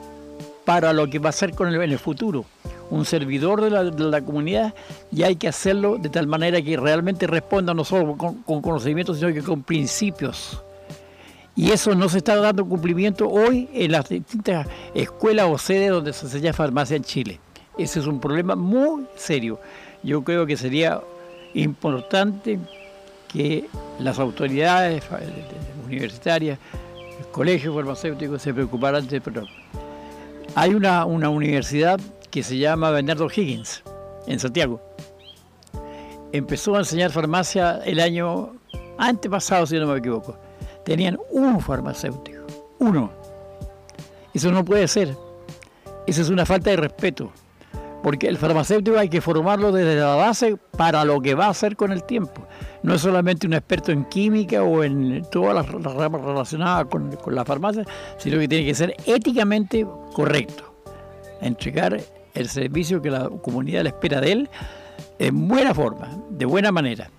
para 0.66 0.94
lo 0.94 1.08
que 1.08 1.18
va 1.18 1.30
a 1.30 1.32
ser 1.32 1.56
con 1.56 1.68
el, 1.68 1.82
en 1.82 1.92
el 1.94 1.98
futuro. 1.98 2.46
Un 2.92 3.06
servidor 3.06 3.62
de 3.62 3.70
la, 4.06 4.22
comunidad 4.22 4.74
y 5.12 5.24
hay 5.24 5.36
que 5.38 5.48
hacerlo 5.48 5.98
de 5.98 6.10
tal 6.10 6.28
manera 6.28 6.62
que 6.62 6.78
realmente 6.78 7.26
responda 7.26 7.74
no 7.74 7.84
solo 7.84 8.16
con, 8.18 8.44
con 8.44 8.62
conocimientos, 8.62 9.18
sino 9.18 9.34
que 9.34 9.42
con 9.42 9.64
principios. 9.64 10.62
Y 11.56 11.72
eso 11.72 11.96
no 11.96 12.08
se 12.10 12.20
está 12.20 12.36
dando 12.36 12.66
cumplimiento 12.66 13.28
hoy 13.28 13.70
en 13.74 13.92
las 13.92 14.08
distintas 14.10 14.68
escuelas 14.94 15.48
o 15.50 15.58
sedes 15.58 15.90
donde 15.90 16.14
se 16.14 16.26
enseña 16.26 16.54
farmacia 16.54 16.96
en 16.98 17.04
Chile. 17.04 17.40
Ese 17.78 18.00
es 18.00 18.06
un 18.08 18.20
problema 18.20 18.56
muy 18.56 19.06
serio. 19.16 19.60
Yo 20.04 20.24
creo 20.24 20.46
que 20.46 20.56
sería 20.58 21.02
importante 21.54 22.60
que 23.28 23.66
las 24.00 24.20
autoridades 24.20 25.04
fa- 25.04 25.20
universitarias 25.86 26.60
colegios 27.32 27.74
farmacéuticos 27.74 28.42
se 28.42 28.54
preocuparan 28.54 29.08
de 29.08 29.22
programa. 29.22 29.50
Hay 30.56 30.74
una, 30.74 31.06
una 31.06 31.30
universidad 31.30 32.00
que 32.32 32.44
se 32.44 32.58
llama 32.58 32.90
Bernardo 32.90 33.28
Higgins, 33.28 33.84
en 34.26 34.40
Santiago. 34.40 34.82
Empezó 36.32 36.76
a 36.76 36.80
enseñar 36.80 37.12
farmacia 37.12 37.82
el 37.86 38.00
año 38.00 38.54
antepasado, 38.98 39.66
si 39.66 39.78
no 39.78 39.88
me 39.88 40.00
equivoco. 40.00 40.38
Tenían 40.86 41.20
un 41.30 41.60
farmacéutico, 41.60 42.46
uno. 42.80 43.12
Eso 44.34 44.52
no 44.52 44.64
puede 44.64 44.88
ser. 44.88 45.16
Eso 46.08 46.22
es 46.22 46.30
una 46.30 46.46
falta 46.46 46.70
de 46.70 46.78
respeto. 46.78 47.32
Porque 48.02 48.28
el 48.28 48.38
farmacéutico 48.38 48.98
hay 48.98 49.10
que 49.10 49.22
formarlo 49.22 49.72
desde 49.72 50.00
la 50.00 50.16
base 50.16 50.58
para 50.76 51.06
lo 51.06 51.22
que 51.22 51.36
va 51.36 51.48
a 51.48 51.50
hacer 51.50 51.76
con 51.76 51.92
el 51.92 52.04
tiempo. 52.04 52.48
No 52.82 52.96
es 52.96 53.02
solamente 53.02 53.46
un 53.46 53.54
experto 53.54 53.92
en 53.92 54.06
química 54.06 54.64
o 54.64 54.84
en 54.84 55.24
todas 55.30 55.54
las 55.54 55.68
ramas 55.70 56.22
relacionadas 56.22 56.86
con, 56.86 57.16
con 57.18 57.36
la 57.36 57.46
farmacia, 57.46 57.86
sino 58.18 58.40
que 58.40 58.48
tiene 58.48 58.66
que 58.66 58.74
ser 58.74 58.96
éticamente 59.06 59.86
correcto. 60.14 60.74
Entregar 61.42 62.02
el 62.34 62.50
servicio 62.50 63.02
que 63.02 63.10
la 63.10 63.30
comunidad 63.30 63.84
le 63.84 63.90
espera 63.90 64.22
de 64.22 64.32
él 64.32 64.50
en 65.20 65.48
buena 65.48 65.74
forma, 65.74 66.10
de 66.30 66.46
buena 66.46 66.72
manera. 66.72 67.10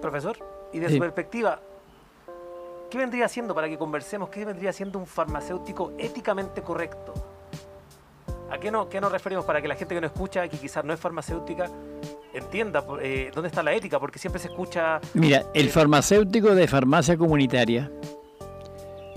Profesor, 0.00 0.36
y 0.72 0.78
de 0.78 0.88
Sí. 0.88 0.94
su 0.94 1.00
perspectiva, 1.00 1.60
¿qué 2.90 2.98
vendría 2.98 3.28
siendo 3.28 3.54
para 3.54 3.68
que 3.68 3.78
conversemos? 3.78 4.28
¿Qué 4.28 4.44
vendría 4.44 4.72
siendo 4.72 4.98
un 4.98 5.06
farmacéutico 5.06 5.92
éticamente 5.98 6.62
correcto? 6.62 7.14
¿A 8.50 8.58
qué, 8.58 8.70
no, 8.70 8.88
qué 8.88 9.00
nos 9.00 9.10
referimos 9.10 9.44
para 9.44 9.60
que 9.60 9.66
la 9.68 9.74
gente 9.74 9.94
que 9.94 10.00
nos 10.00 10.12
escucha, 10.12 10.46
que 10.48 10.56
quizás 10.58 10.84
no 10.84 10.92
es 10.92 11.00
farmacéutica, 11.00 11.68
entienda 12.36 12.84
eh, 13.02 13.30
dónde 13.34 13.48
está 13.48 13.62
la 13.62 13.72
ética? 13.74 13.98
Porque 13.98 14.18
siempre 14.18 14.40
se 14.40 14.48
escucha 14.48 15.00
Mira, 15.14 15.44
el 15.54 15.68
farmacéutico 15.70 16.54
de 16.54 16.68
farmacia 16.68 17.16
comunitaria 17.16 17.90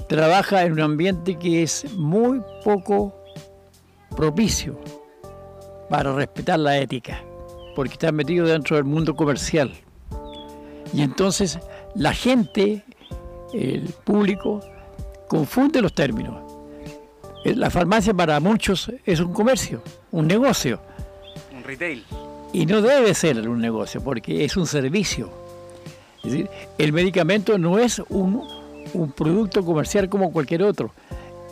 trabaja 0.08 0.64
en 0.64 0.74
un 0.74 0.82
ambiente 0.82 1.38
que 1.38 1.64
es 1.64 1.92
muy 1.94 2.42
poco 2.64 3.16
propicio 4.16 4.80
para 5.90 6.14
respetar 6.14 6.60
la 6.60 6.78
ética, 6.78 7.24
porque 7.76 7.94
está 7.94 8.12
metido 8.12 8.48
dentro 8.48 8.76
del 8.76 8.86
mundo 8.86 9.16
comercial. 9.16 9.72
Y 10.94 11.02
entonces 11.02 11.60
la 11.96 12.14
gente, 12.14 12.84
el 13.54 13.94
público, 14.04 14.62
confunde 15.28 15.82
los 15.82 15.94
términos. 15.94 16.42
Eh, 17.46 17.56
La 17.56 17.70
farmacia 17.70 18.14
para 18.14 18.40
muchos 18.40 18.92
es 19.06 19.20
un 19.20 19.32
comercio, 19.32 19.82
un 20.12 20.28
negocio. 20.28 20.82
Un 21.56 21.64
retail. 21.64 22.04
Y 22.52 22.66
no 22.66 22.82
debe 22.82 23.14
ser 23.14 23.48
un 23.48 23.60
negocio, 23.60 24.02
porque 24.02 24.44
es 24.44 24.58
un 24.58 24.66
servicio. 24.66 25.30
Es 26.24 26.32
decir, 26.32 26.50
el 26.78 26.94
medicamento 26.94 27.58
no 27.58 27.80
es 27.80 28.02
un, 28.10 28.44
un 28.94 29.12
producto 29.12 29.64
comercial 29.64 30.10
como 30.10 30.32
cualquier 30.32 30.64
otro. 30.64 30.92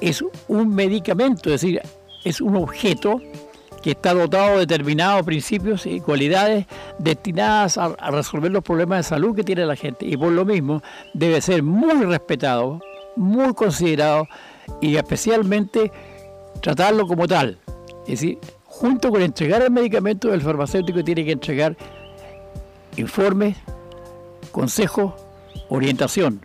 Es 0.02 0.24
un 0.48 0.74
medicamento, 0.74 1.50
es 1.54 1.62
decir, 1.62 1.82
es 2.24 2.42
un 2.42 2.56
objeto 2.56 3.22
que 3.82 3.92
está 3.92 4.14
dotado 4.14 4.54
de 4.54 4.60
determinados 4.66 5.24
principios 5.24 5.86
y 5.86 6.02
cualidades 6.02 6.66
destinadas 7.00 7.78
a, 7.78 7.86
a 7.86 8.12
resolver 8.12 8.52
los 8.52 8.64
problemas 8.64 9.00
de 9.00 9.04
salud 9.04 9.36
que 9.36 9.44
tiene 9.44 9.66
la 9.66 9.76
gente. 9.76 10.06
Y 10.06 10.18
por 10.18 10.32
lo 10.32 10.46
mismo 10.46 10.82
debe 11.14 11.40
ser 11.42 11.64
muy 11.64 12.04
respetado, 12.06 12.82
muy 13.16 13.54
considerado 13.54 14.28
y 14.82 14.96
especialmente 14.98 15.92
tratarlo 16.62 17.08
como 17.08 17.28
tal. 17.28 17.60
Es 18.02 18.22
decir, 18.22 18.40
junto 18.80 19.10
con 19.10 19.22
entregar 19.22 19.62
el 19.64 19.72
medicamento, 19.72 20.34
el 20.34 20.42
farmacéutico 20.42 21.04
tiene 21.04 21.26
que 21.26 21.32
entregar 21.32 21.76
informes, 22.96 23.58
consejos, 24.52 25.14
orientación. 25.70 26.42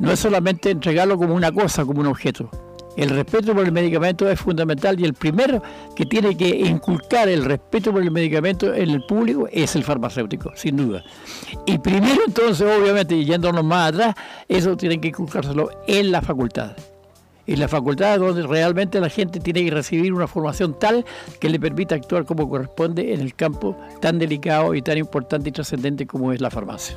No 0.00 0.10
es 0.10 0.18
solamente 0.18 0.70
entregarlo 0.70 1.16
como 1.16 1.34
una 1.34 1.52
cosa, 1.52 1.84
como 1.84 2.00
un 2.00 2.08
objeto. 2.08 2.50
El 2.96 3.10
respeto 3.10 3.54
por 3.54 3.64
el 3.64 3.72
medicamento 3.72 4.28
es 4.28 4.38
fundamental 4.38 4.98
y 5.00 5.04
el 5.04 5.14
primero 5.14 5.62
que 5.94 6.04
tiene 6.04 6.36
que 6.36 6.48
inculcar 6.48 7.28
el 7.28 7.44
respeto 7.44 7.92
por 7.92 8.02
el 8.02 8.10
medicamento 8.10 8.74
en 8.74 8.90
el 8.90 9.02
público 9.06 9.48
es 9.50 9.76
el 9.76 9.84
farmacéutico, 9.84 10.52
sin 10.56 10.76
duda. 10.76 11.02
Y 11.64 11.78
primero 11.78 12.22
entonces, 12.26 12.66
obviamente, 12.66 13.24
yéndonos 13.24 13.64
más 13.64 13.90
atrás, 13.90 14.14
eso 14.48 14.76
tiene 14.76 15.00
que 15.00 15.08
inculcárselo 15.08 15.70
en 15.86 16.10
la 16.10 16.20
facultad. 16.20 16.72
En 17.46 17.58
la 17.58 17.66
facultad 17.66 18.20
donde 18.20 18.46
realmente 18.46 19.00
la 19.00 19.08
gente 19.08 19.40
tiene 19.40 19.64
que 19.64 19.70
recibir 19.70 20.12
una 20.12 20.28
formación 20.28 20.78
tal 20.78 21.04
que 21.40 21.48
le 21.48 21.58
permita 21.58 21.96
actuar 21.96 22.24
como 22.24 22.48
corresponde 22.48 23.12
en 23.12 23.20
el 23.20 23.34
campo 23.34 23.76
tan 24.00 24.18
delicado 24.18 24.74
y 24.74 24.82
tan 24.82 24.96
importante 24.98 25.48
y 25.48 25.52
trascendente 25.52 26.06
como 26.06 26.32
es 26.32 26.40
la 26.40 26.50
farmacia. 26.50 26.96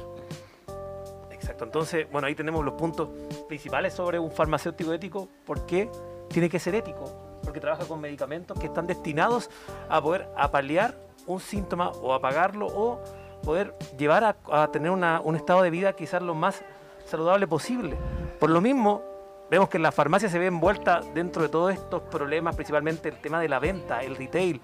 Exacto, 1.31 1.63
entonces, 1.63 2.07
bueno, 2.11 2.27
ahí 2.27 2.35
tenemos 2.35 2.63
los 2.63 2.75
puntos 2.75 3.09
principales 3.47 3.93
sobre 3.93 4.19
un 4.19 4.31
farmacéutico 4.31 4.93
ético. 4.93 5.27
¿Por 5.45 5.65
qué 5.65 5.89
tiene 6.29 6.49
que 6.49 6.59
ser 6.59 6.75
ético? 6.75 7.39
Porque 7.43 7.59
trabaja 7.59 7.85
con 7.85 7.99
medicamentos 8.01 8.57
que 8.59 8.67
están 8.67 8.87
destinados 8.87 9.49
a 9.89 10.01
poder 10.01 10.27
apalear 10.37 10.95
un 11.27 11.39
síntoma 11.39 11.89
o 11.89 12.13
apagarlo 12.13 12.67
o 12.67 12.99
poder 13.43 13.75
llevar 13.97 14.35
a, 14.51 14.71
tener 14.71 14.91
un 14.91 15.35
estado 15.35 15.61
de 15.61 15.69
vida 15.69 15.93
quizás 15.93 16.21
lo 16.21 16.35
más 16.35 16.63
saludable 17.05 17.47
posible. 17.47 17.95
Por 18.39 18.49
lo 18.49 18.61
mismo, 18.61 19.03
vemos 19.49 19.69
que 19.69 19.79
la 19.79 19.91
farmacia 19.91 20.29
se 20.29 20.39
ve 20.39 20.47
envuelta 20.47 21.01
dentro 21.13 21.43
de 21.43 21.49
todos 21.49 21.73
estos 21.73 22.01
problemas, 22.03 22.55
principalmente 22.55 23.09
el 23.09 23.15
tema 23.19 23.39
de 23.39 23.47
la 23.49 23.59
venta, 23.59 24.01
el 24.03 24.15
retail, 24.15 24.59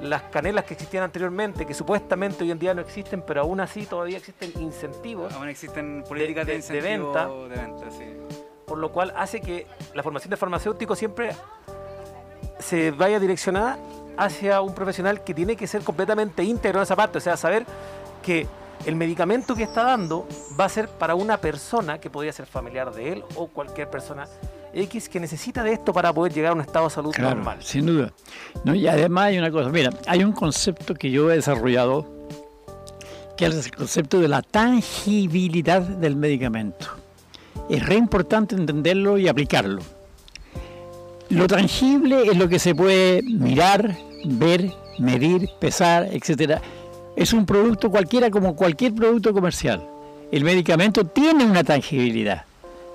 las 0.00 0.22
canelas 0.24 0.64
que 0.64 0.74
existían 0.74 1.04
anteriormente, 1.04 1.64
que 1.66 1.72
supuestamente 1.72 2.44
hoy 2.44 2.50
en 2.50 2.58
día 2.58 2.74
no 2.74 2.82
existen, 2.82 3.22
pero 3.22 3.40
aún 3.42 3.60
así 3.60 3.86
todavía 3.86 4.18
existen 4.18 4.52
incentivos 4.60 5.32
Aún 5.32 5.48
existen 5.48 6.04
políticas 6.06 6.46
de, 6.46 6.52
de- 6.52 6.58
de 6.58 6.64
incentivo 6.78 7.12
venta. 7.12 7.26
de 7.28 7.60
venta, 7.62 7.90
sí. 7.90 8.04
por 8.66 8.76
lo 8.78 8.92
cual 8.92 9.12
hace 9.16 9.40
que 9.40 9.66
la 9.94 10.02
formación 10.02 10.30
de 10.30 10.36
farmacéutico 10.36 10.94
siempre 10.94 11.30
se 12.58 12.90
vaya 12.90 13.18
direccionada 13.20 13.78
hacia 14.18 14.60
un 14.60 14.74
profesional 14.74 15.22
que 15.24 15.34
tiene 15.34 15.56
que 15.56 15.66
ser 15.66 15.82
completamente 15.82 16.42
íntegro 16.42 16.78
en 16.80 16.82
esa 16.84 16.96
parte, 16.96 17.18
o 17.18 17.20
sea, 17.20 17.36
saber 17.36 17.64
que 18.22 18.46
el 18.84 18.94
medicamento 18.96 19.54
que 19.54 19.62
está 19.64 19.82
dando 19.84 20.26
va 20.58 20.66
a 20.66 20.68
ser 20.68 20.88
para 20.88 21.14
una 21.14 21.38
persona 21.38 21.98
que 21.98 22.10
podría 22.10 22.32
ser 22.32 22.46
familiar 22.46 22.92
de 22.94 23.12
él 23.14 23.24
o 23.34 23.48
cualquier 23.48 23.88
persona 23.90 24.26
X 24.74 25.08
que 25.08 25.18
necesita 25.18 25.62
de 25.62 25.72
esto 25.72 25.92
para 25.92 26.12
poder 26.12 26.32
llegar 26.32 26.52
a 26.52 26.54
un 26.54 26.60
estado 26.60 26.84
de 26.86 26.90
salud 26.94 27.12
Claro, 27.12 27.36
normal. 27.36 27.58
sin 27.62 27.86
duda. 27.86 28.12
No, 28.64 28.74
y 28.74 28.86
además 28.86 29.26
hay 29.26 29.38
una 29.38 29.50
cosa, 29.50 29.70
mira, 29.70 29.90
hay 30.06 30.22
un 30.22 30.32
concepto 30.32 30.94
que 30.94 31.10
yo 31.10 31.30
he 31.30 31.36
desarrollado, 31.36 32.06
que 33.36 33.46
es 33.46 33.66
el 33.66 33.74
concepto 33.74 34.20
de 34.20 34.28
la 34.28 34.42
tangibilidad 34.42 35.80
del 35.80 36.16
medicamento. 36.16 36.88
Es 37.70 37.84
re 37.86 37.94
importante 37.96 38.54
entenderlo 38.54 39.18
y 39.18 39.28
aplicarlo. 39.28 39.80
Lo 41.30 41.46
tangible 41.48 42.22
es 42.26 42.36
lo 42.36 42.48
que 42.48 42.58
se 42.58 42.74
puede 42.74 43.22
mirar, 43.22 43.96
ver, 44.26 44.72
medir, 44.98 45.48
pesar, 45.58 46.06
etcétera. 46.12 46.60
Es 47.16 47.32
un 47.32 47.46
producto 47.46 47.90
cualquiera 47.90 48.30
como 48.30 48.54
cualquier 48.54 48.94
producto 48.94 49.32
comercial. 49.32 49.82
El 50.30 50.44
medicamento 50.44 51.04
tiene 51.06 51.44
una 51.44 51.64
tangibilidad 51.64 52.44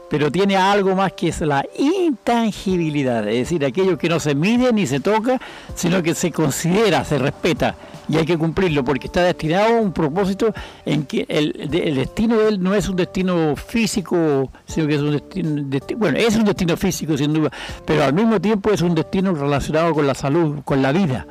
pero 0.10 0.30
tiene 0.30 0.58
algo 0.58 0.94
más 0.94 1.13
que 1.13 1.30
es 1.30 1.40
la 1.40 1.66
intangibilidad, 1.78 3.25
es 3.30 3.36
decir, 3.50 3.63
aquello 3.63 3.98
que 3.98 4.10
no 4.10 4.20
se 4.20 4.36
mide 4.36 4.74
ni 4.74 4.86
se 4.86 5.00
toca, 5.00 5.40
sino 5.74 6.04
que 6.04 6.13
se 6.16 6.34
considera, 6.34 7.06
se 7.06 7.18
respeta 7.18 7.75
y 8.10 8.18
hay 8.18 8.25
que 8.25 8.38
cumplirlo 8.38 8.84
porque 8.84 9.08
está 9.08 9.24
destinado 9.24 9.78
a 9.78 9.80
un 9.80 9.94
propósito 9.94 10.54
en 10.86 11.06
que 11.06 11.25
el, 11.30 11.70
de- 11.70 11.84
el 11.88 11.96
destino 11.96 12.38
de 12.40 12.50
él 12.50 12.62
no 12.62 12.75
es 12.75 12.90
un 12.90 12.98
destino 12.98 13.56
físico, 13.56 14.51
sino 14.66 14.86
que 14.86 14.96
es 14.96 15.01
un 15.01 15.12
destino, 15.13 15.50
desti- 15.70 15.96
bueno, 15.96 16.18
es 16.18 16.36
un 16.36 16.44
destino 16.44 16.75
físico 16.75 17.18
sin 17.18 17.32
duda, 17.32 17.50
pero 17.86 18.04
al 18.04 18.13
mismo 18.13 18.42
tiempo 18.42 18.70
es 18.72 18.82
un 18.82 18.94
destino 18.94 19.34
relacionado 19.34 19.94
con 19.94 20.06
la 20.06 20.13
salud, 20.13 20.60
con 20.66 20.82
la 20.82 20.92
vida. 20.92 21.25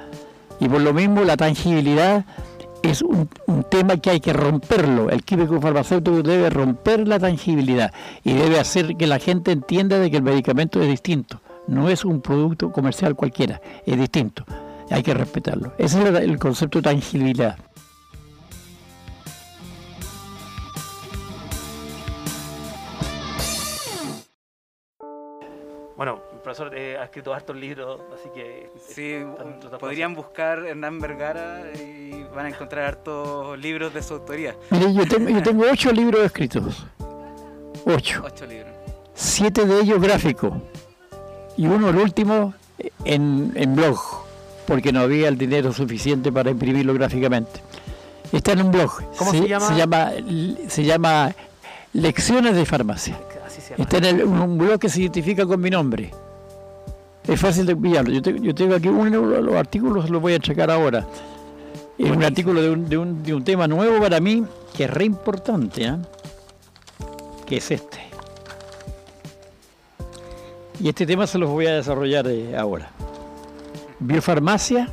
Y 0.58 0.70
por 0.70 0.80
lo 0.80 0.94
mismo 0.94 1.22
la 1.24 1.36
tangibilidad 1.36 2.24
es 2.82 3.02
un, 3.02 3.28
un 3.46 3.64
tema 3.64 3.96
que 3.96 4.10
hay 4.10 4.20
que 4.20 4.32
romperlo. 4.32 5.10
El 5.10 5.22
químico 5.22 5.60
farmacéutico 5.60 6.22
debe 6.22 6.50
romper 6.50 7.06
la 7.06 7.18
tangibilidad 7.18 7.92
y 8.24 8.32
debe 8.32 8.58
hacer 8.58 8.96
que 8.96 9.06
la 9.06 9.18
gente 9.18 9.52
entienda 9.52 9.98
de 9.98 10.10
que 10.10 10.16
el 10.16 10.22
medicamento 10.22 10.80
es 10.80 10.88
distinto. 10.88 11.40
No 11.66 11.88
es 11.88 12.04
un 12.04 12.20
producto 12.20 12.72
comercial 12.72 13.14
cualquiera, 13.14 13.60
es 13.86 13.98
distinto. 13.98 14.44
Hay 14.90 15.02
que 15.02 15.14
respetarlo. 15.14 15.72
Ese 15.78 16.02
es 16.02 16.14
el, 16.20 16.38
concepto 16.38 16.78
de 16.78 16.82
tangibilidad. 16.82 17.56
Bueno, 25.96 26.18
profesor 26.54 26.76
eh, 26.76 26.96
ha 26.98 27.04
escrito 27.04 27.32
hartos 27.32 27.56
libros, 27.56 28.00
así 28.14 28.28
que... 28.34 28.70
Sí, 28.88 29.12
están 29.12 29.48
en 29.48 29.66
otra 29.66 29.78
podrían 29.78 30.14
buscar 30.14 30.66
Hernán 30.66 30.98
Vergara 30.98 31.62
y 31.74 32.24
van 32.34 32.46
a 32.46 32.48
encontrar 32.48 32.84
hartos 32.86 33.58
libros 33.58 33.94
de 33.94 34.02
su 34.02 34.14
autoría. 34.14 34.56
Mire, 34.70 34.92
yo 34.92 35.06
tengo, 35.06 35.28
yo 35.30 35.42
tengo 35.42 35.64
ocho 35.70 35.92
libros 35.92 36.22
escritos. 36.24 36.86
Ocho. 37.84 38.22
Ocho 38.24 38.46
libros. 38.46 38.72
Siete 39.14 39.64
de 39.64 39.80
ellos 39.80 40.00
gráficos. 40.00 40.52
Y 41.56 41.66
uno, 41.66 41.90
el 41.90 41.96
último, 41.96 42.54
en, 43.04 43.52
en 43.54 43.76
blog, 43.76 43.98
porque 44.66 44.92
no 44.92 45.00
había 45.00 45.28
el 45.28 45.38
dinero 45.38 45.72
suficiente 45.72 46.32
para 46.32 46.50
imprimirlo 46.50 46.94
gráficamente. 46.94 47.60
Está 48.32 48.52
en 48.52 48.62
un 48.62 48.72
blog. 48.72 48.90
¿Cómo 49.16 49.30
se 49.30 49.46
llama? 49.46 49.68
Se 49.68 49.74
llama, 49.76 50.10
se 50.68 50.84
llama 50.84 51.34
Lecciones 51.92 52.54
de 52.56 52.64
Farmacia. 52.64 53.18
Así 53.46 53.60
se 53.60 53.70
llama. 53.70 53.82
Está 53.84 53.98
en 53.98 54.04
el- 54.04 54.24
un 54.24 54.58
blog 54.58 54.78
que 54.80 54.88
se 54.88 55.00
identifica 55.00 55.44
con 55.46 55.60
mi 55.60 55.70
nombre. 55.70 56.10
Es 57.26 57.40
fácil 57.40 57.66
de 57.66 57.76
pillarlo. 57.76 58.12
Yo, 58.12 58.22
te- 58.22 58.40
yo 58.40 58.54
tengo 58.54 58.74
aquí 58.74 58.88
uno 58.88 59.28
de 59.28 59.42
los 59.42 59.54
artículos, 59.54 60.08
los 60.10 60.20
voy 60.20 60.34
a 60.34 60.38
checar 60.38 60.70
ahora. 60.70 61.06
Es 61.98 62.10
un 62.10 62.24
artículo 62.24 62.62
de 62.62 62.70
un, 62.70 62.88
de, 62.88 62.96
un, 62.98 63.22
de 63.22 63.34
un 63.34 63.44
tema 63.44 63.68
nuevo 63.68 64.00
para 64.00 64.20
mí 64.20 64.44
que 64.76 64.84
es 64.84 64.90
re 64.90 65.04
importante, 65.04 65.86
¿ah? 65.86 65.98
que 67.46 67.58
es 67.58 67.70
este. 67.70 67.98
Y 70.80 70.88
este 70.88 71.04
tema 71.06 71.26
se 71.26 71.38
los 71.38 71.50
voy 71.50 71.66
a 71.66 71.74
desarrollar 71.74 72.26
eh, 72.28 72.56
ahora. 72.56 72.90
Biofarmacia 73.98 74.88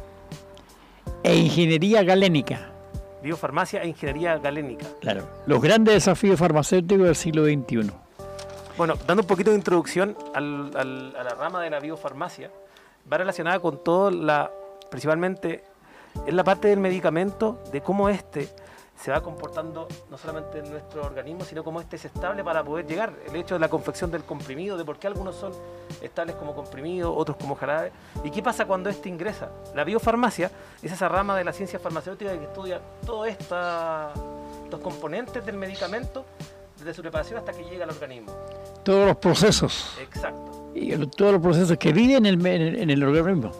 e 1.23 1.35
ingeniería 1.37 2.03
galénica. 2.03 2.71
Biofarmacia 3.23 3.81
e 3.83 3.87
ingeniería 3.87 4.37
galénica. 4.37 4.85
Claro. 4.99 5.27
Los 5.45 5.61
grandes 5.61 5.93
desafíos 5.93 6.37
farmacéuticos 6.37 7.05
del 7.05 7.15
siglo 7.15 7.45
XXI. 7.45 7.89
Bueno, 8.77 8.93
dando 9.07 9.23
un 9.23 9.27
poquito 9.27 9.49
de 9.49 9.55
introducción 9.57 10.15
al- 10.35 10.71
al- 10.75 11.15
a 11.17 11.23
la 11.23 11.31
rama 11.31 11.61
de 11.61 11.69
la 11.69 11.79
biofarmacia, 11.79 12.51
va 13.11 13.17
relacionada 13.17 13.59
con 13.59 13.83
todo 13.83 14.11
la, 14.11 14.51
principalmente, 14.91 15.63
es 16.25 16.33
la 16.33 16.43
parte 16.43 16.67
del 16.67 16.79
medicamento, 16.79 17.59
de 17.71 17.81
cómo 17.81 18.07
este 18.09 18.49
se 18.95 19.11
va 19.11 19.21
comportando 19.21 19.87
no 20.09 20.17
solamente 20.17 20.59
en 20.59 20.71
nuestro 20.71 21.03
organismo, 21.03 21.43
sino 21.43 21.63
cómo 21.63 21.79
este 21.81 21.95
es 21.97 22.05
estable 22.05 22.43
para 22.43 22.63
poder 22.63 22.85
llegar. 22.87 23.13
El 23.27 23.35
hecho 23.35 23.53
de 23.55 23.59
la 23.59 23.69
confección 23.69 24.09
del 24.11 24.23
comprimido, 24.23 24.75
de 24.77 24.85
por 24.85 24.97
qué 24.97 25.05
algunos 25.07 25.35
son 25.35 25.53
estables 26.01 26.35
como 26.35 26.55
comprimido, 26.55 27.15
otros 27.15 27.37
como 27.37 27.55
jarabe, 27.55 27.91
y 28.23 28.31
qué 28.31 28.41
pasa 28.43 28.65
cuando 28.65 28.89
este 28.89 29.09
ingresa. 29.09 29.49
La 29.75 29.83
biofarmacia 29.83 30.51
es 30.81 30.91
esa 30.91 31.07
rama 31.09 31.35
de 31.37 31.43
la 31.43 31.53
ciencia 31.53 31.77
farmacéutica 31.79 32.31
que 32.37 32.43
estudia 32.45 32.79
todos 33.05 33.27
estos 33.27 34.79
componentes 34.81 35.45
del 35.45 35.57
medicamento, 35.57 36.25
desde 36.77 36.93
su 36.93 37.01
preparación 37.01 37.39
hasta 37.39 37.51
que 37.53 37.63
llega 37.63 37.83
al 37.85 37.89
organismo. 37.91 38.31
Todos 38.83 39.07
los 39.07 39.17
procesos. 39.17 39.91
Exacto. 40.01 40.71
Y 40.75 40.91
el- 40.91 41.09
todos 41.09 41.33
los 41.33 41.41
procesos 41.41 41.77
que 41.77 41.91
viven 41.91 42.17
en 42.17 42.25
el, 42.27 42.37
me- 42.37 42.55
en 42.55 42.61
el- 42.61 42.75
en 42.79 42.89
el 42.89 43.03
organismo. 43.03 43.51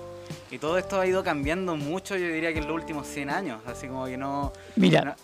Y 0.51 0.59
todo 0.59 0.77
esto 0.77 1.00
ha 1.00 1.05
ido 1.05 1.24
cambiando 1.24 1.75
mucho, 1.75 2.15
yo 2.15 2.27
diría 2.27 2.53
que 2.53 2.59
en 2.59 2.67
los 2.67 2.75
últimos 2.75 3.05
100 3.07 3.29
años. 3.29 3.59
Así 3.65 3.88
como 3.88 4.05
que 4.05 4.17
no. 4.17 4.53
Mira, 4.75 5.01
no- 5.03 5.15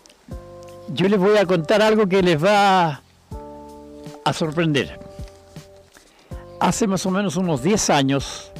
yo 0.93 1.07
les 1.07 1.19
voy 1.19 1.38
a 1.38 1.45
contar 1.45 1.81
algo 1.81 2.07
que 2.07 2.21
les 2.21 2.43
va 2.43 3.01
a 4.25 4.33
sorprender. 4.33 5.00
Hace 6.59 6.88
más 6.88 7.05
o 7.05 7.12
menos 7.12 7.35
unos 7.35 7.62
10 7.62 7.89
años, 7.89 8.51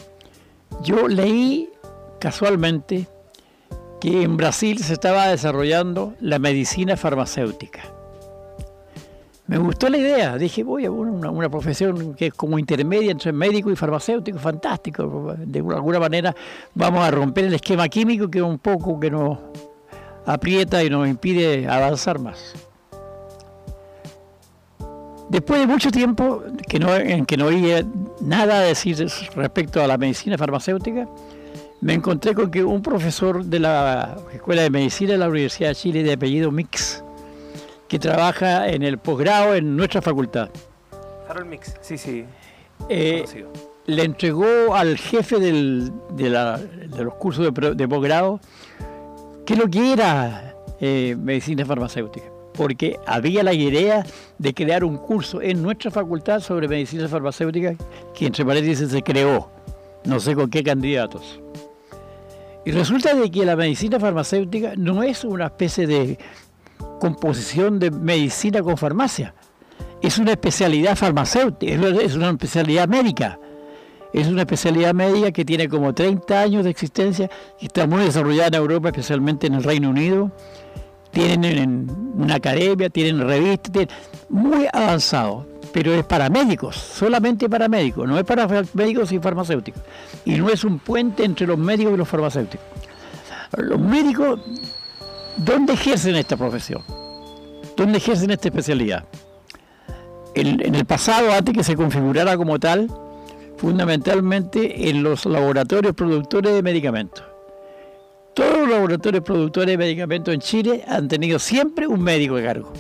yo 0.81 1.07
leí 1.07 1.69
casualmente 2.19 3.07
que 4.01 4.23
en 4.23 4.35
Brasil 4.37 4.83
se 4.83 4.93
estaba 4.93 5.27
desarrollando 5.27 6.13
la 6.19 6.37
medicina 6.39 6.97
farmacéutica. 6.97 7.81
Me 9.53 9.60
gustó 9.60 9.88
la 9.88 10.00
idea, 10.00 10.36
dije, 10.36 10.63
voy 10.63 10.86
a 10.86 10.89
una, 10.89 11.48
profesión 11.48 12.15
que 12.15 12.25
es 12.25 12.33
como 12.33 12.57
intermedia 12.57 13.12
entre 13.12 13.31
médico 13.31 13.69
y 13.69 13.75
farmacéutico, 13.75 14.39
fantástico. 14.39 15.36
De 15.38 15.60
alguna 15.60 16.00
manera 16.00 16.36
vamos 16.74 17.07
a 17.07 17.12
romper 17.12 17.45
el 17.45 17.53
esquema 17.53 17.88
químico 17.88 18.31
que 18.31 18.41
un 18.41 18.57
poco 18.57 19.00
que 19.00 19.12
nos 19.12 19.38
aprieta 20.25 20.83
y 20.83 20.89
nos 20.89 21.07
impide 21.07 21.67
avanzar 21.67 22.17
más. 22.17 22.55
Después 25.29 25.60
de 25.60 25.67
mucho 25.67 25.91
tiempo 25.91 26.41
que 26.67 26.79
no, 26.79 26.95
en 26.95 27.24
que 27.27 27.38
no 27.38 27.45
oía 27.45 27.86
nada 28.22 28.62
decir 28.62 29.07
respecto 29.36 29.83
a 29.83 29.88
la 29.88 30.00
medicina 30.00 30.36
farmacéutica, 30.36 31.07
me 31.79 31.93
encontré 31.93 32.33
con 32.33 32.50
que 32.50 32.63
un 32.63 32.81
profesor 32.81 33.45
de 33.45 33.60
la 33.60 34.17
Escuela 34.33 34.63
de 34.63 34.72
Medicina 34.72 35.12
de 35.12 35.19
la 35.19 35.29
Universidad 35.29 35.69
de 35.69 35.75
Chile 35.75 36.01
de 36.01 36.13
apellido 36.13 36.50
Mix, 36.50 37.03
que 37.94 38.00
trabaja 38.00 38.70
en 38.70 38.82
el 38.82 38.98
posgrado 38.98 39.53
en 39.53 39.77
nuestra 39.77 40.01
facultad, 40.01 40.50
Harold 41.29 41.46
Mix, 41.48 41.75
sí, 41.82 41.96
sí. 41.96 42.25
eh, 42.90 43.24
le 43.86 44.03
entregó 44.03 44.74
al 44.74 44.98
jefe 44.98 45.40
del- 45.40 45.92
de, 46.16 46.27
la- 46.32 46.58
de 46.58 47.03
los 47.03 47.14
cursos 47.14 47.53
de, 47.53 47.75
de 47.75 47.88
posgrado 47.88 48.40
qué 49.46 49.53
es 49.53 49.60
lo 49.60 49.70
que 49.70 49.94
era 49.94 50.56
eh, 50.82 51.16
medicina 51.20 51.64
farmacéutica. 51.68 52.25
Porque 52.56 52.98
había 53.06 53.44
la 53.44 53.53
idea 53.53 54.03
de 54.40 54.53
crear 54.56 54.84
un 54.84 54.98
curso 54.98 55.40
en 55.40 55.62
nuestra 55.62 55.92
facultad 55.92 56.40
sobre 56.40 56.68
medicina 56.68 57.08
farmacéutica 57.08 57.75
que 58.16 58.25
entre 58.25 58.44
paréntesis 58.44 58.90
se 58.90 59.03
creó, 59.03 59.51
no 60.06 60.20
sé 60.20 60.34
con 60.34 60.50
qué 60.50 60.64
candidatos. 60.64 61.40
Y 62.66 62.72
resulta 62.72 63.14
de 63.14 63.29
que 63.29 63.46
la 63.46 63.56
medicina 63.56 64.00
farmacéutica 64.00 64.74
no 64.77 65.03
es 65.03 65.24
una 65.24 65.46
especie 65.48 65.86
de 65.86 66.18
composición 67.03 67.79
de 67.79 67.92
medicina 67.92 68.63
con 68.63 68.77
farmacia, 68.77 69.33
es 70.01 70.20
una 70.20 70.31
especialidad 70.31 70.96
farmacéutica, 70.96 71.74
es 72.01 72.16
una 72.16 72.29
especialidad 72.29 72.87
médica. 72.87 73.37
Es 74.13 74.27
una 74.27 74.44
especialidad 74.44 74.94
médica 74.94 75.31
que 75.33 75.44
tiene 75.44 75.68
como 75.68 75.94
30 75.94 76.39
años 76.39 76.63
de 76.63 76.70
existencia, 76.70 77.29
que 77.59 77.66
está 77.66 77.87
muy 77.87 78.03
desarrollada 78.03 78.48
en 78.48 78.53
Europa, 78.53 78.87
especialmente 78.87 79.48
en 79.48 79.55
el 79.55 79.63
Reino 79.63 79.89
Unido. 79.89 80.31
Tienen 81.11 81.44
en 81.44 81.92
una 82.16 82.35
academia, 82.35 82.89
tienen 82.89 83.20
revistas, 83.20 83.87
muy 84.29 84.68
avanzado, 84.72 85.46
pero 85.74 85.94
es 85.94 86.05
para 86.05 86.29
médicos, 86.29 86.77
solamente 86.77 87.50
para 87.50 87.68
médicos, 87.68 88.07
no 88.07 88.18
es 88.18 88.24
para 88.24 88.48
médicos 88.74 89.11
y 89.11 89.20
farmacéuticos. 89.20 89.81
Y 90.24 90.35
no 90.35 90.48
es 90.50 90.63
un 90.63 90.79
puente 90.79 91.25
entre 91.25 91.48
los 91.48 91.57
médicos 91.57 91.96
y 91.96 91.98
los 91.98 92.07
farmacéuticos. 92.07 92.66
Los 93.57 93.79
médicos, 93.79 94.39
¿dónde 95.37 95.74
ejercen 95.74 96.15
esta 96.15 96.37
profesión? 96.37 96.83
¿Dónde 97.75 97.98
ejercen 97.98 98.31
esta 98.31 98.48
especialidad? 98.50 99.03
En, 100.35 100.75
el 100.75 100.85
pasado, 100.85 101.31
antes 101.31 101.53
que 101.55 101.63
se 101.63 101.75
configurara 101.75 102.35
como 102.37 102.59
tal, 102.59 102.89
fundamentalmente 103.57 104.89
en 104.89 105.03
los 105.03 105.25
laboratorios 105.25 105.93
productores 105.93 106.53
de 106.53 106.63
medicamentos. 106.63 107.24
Todos 108.33 108.59
los 108.59 108.69
laboratorios 108.69 109.24
productores 109.24 109.67
de 109.74 109.77
medicamentos 109.77 110.33
en 110.33 110.39
Chile 110.39 110.83
han 110.87 111.07
tenido 111.07 111.37
siempre 111.37 111.85
un 111.87 112.01
médico 112.01 112.35
a 112.37 112.41
cargo, 112.41 112.74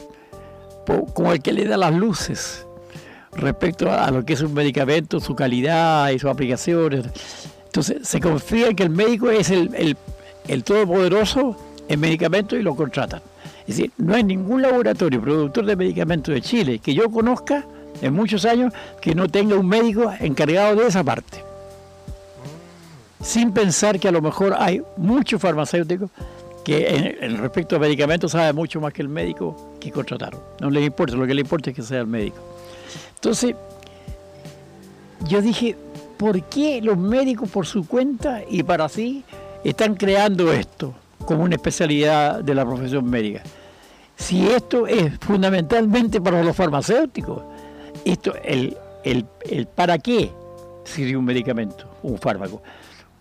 como 1.13 1.31
el 1.31 1.41
que 1.41 1.53
le 1.53 1.65
da 1.65 1.77
las 1.77 1.93
luces 1.93 2.65
respecto 3.33 3.91
a 3.91 4.09
lo 4.09 4.25
que 4.25 4.33
es 4.33 4.41
un 4.41 4.53
medicamento, 4.53 5.19
su 5.19 5.35
calidad 5.35 6.09
y 6.09 6.17
sus 6.19 6.29
aplicaciones. 6.29 7.05
Entonces 7.65 8.07
se 8.07 8.19
confía 8.19 8.67
en 8.69 8.75
que 8.75 8.83
el 8.83 8.89
médico 8.89 9.29
es 9.29 9.49
el, 9.51 9.73
el- 9.75 9.97
el 10.47 10.63
todopoderoso 10.63 11.55
en 11.93 11.99
medicamentos 11.99 12.59
y 12.59 12.61
lo 12.61 12.75
contratan. 12.75 13.21
Es 13.61 13.77
decir, 13.77 13.91
no 13.97 14.15
hay 14.15 14.23
ningún 14.23 14.61
laboratorio 14.61 15.21
productor 15.21 15.65
de 15.65 15.75
medicamentos 15.75 16.33
de 16.33 16.41
Chile 16.41 16.79
que 16.79 16.93
yo 16.93 17.09
conozca 17.09 17.65
en 18.01 18.13
muchos 18.13 18.43
años 18.45 18.73
que 19.01 19.15
no 19.15 19.29
tenga 19.29 19.55
un 19.55 19.67
médico 19.67 20.11
encargado 20.19 20.75
de 20.75 20.87
esa 20.87 21.03
parte. 21.03 21.43
Sin 23.21 23.53
pensar 23.53 23.99
que 23.99 24.09
a 24.09 24.11
lo 24.11 24.21
mejor 24.21 24.53
hay 24.57 24.81
muchos 24.97 25.41
farmacéuticos 25.41 26.09
que 26.65 27.17
en, 27.21 27.37
respecto 27.37 27.75
a 27.75 27.79
medicamentos 27.79 28.31
saben 28.31 28.55
mucho 28.55 28.81
más 28.81 28.93
que 28.93 29.01
el 29.01 29.09
médico 29.09 29.75
que 29.79 29.91
contrataron. 29.91 30.41
No 30.59 30.69
les 30.69 30.85
importa, 30.85 31.15
lo 31.15 31.25
que 31.25 31.33
les 31.33 31.43
importa 31.43 31.69
es 31.69 31.75
que 31.75 31.81
sea 31.81 32.01
el 32.01 32.07
médico. 32.07 32.37
Entonces, 33.15 33.55
yo 35.27 35.41
dije, 35.41 35.77
¿por 36.17 36.41
qué 36.43 36.81
los 36.81 36.97
médicos 36.97 37.49
por 37.49 37.65
su 37.65 37.87
cuenta 37.87 38.41
y 38.49 38.63
para 38.63 38.89
sí 38.89 39.23
están 39.63 39.95
creando 39.95 40.51
esto 40.51 40.93
como 41.23 41.43
una 41.43 41.55
especialidad 41.55 42.43
de 42.43 42.55
la 42.55 42.65
profesión 42.65 43.09
médica? 43.09 43.43
Si 44.15 44.47
esto 44.47 44.87
es 44.87 45.17
fundamentalmente 45.19 46.21
para 46.21 46.43
los 46.43 46.55
farmacéuticos, 46.55 47.43
esto, 48.05 48.33
el, 48.43 48.77
el, 49.03 49.25
el 49.49 49.67
para 49.67 49.97
qué 49.97 50.31
sirve 50.83 51.17
un 51.17 51.25
medicamento, 51.25 51.85
un 52.03 52.17
fármaco, 52.17 52.61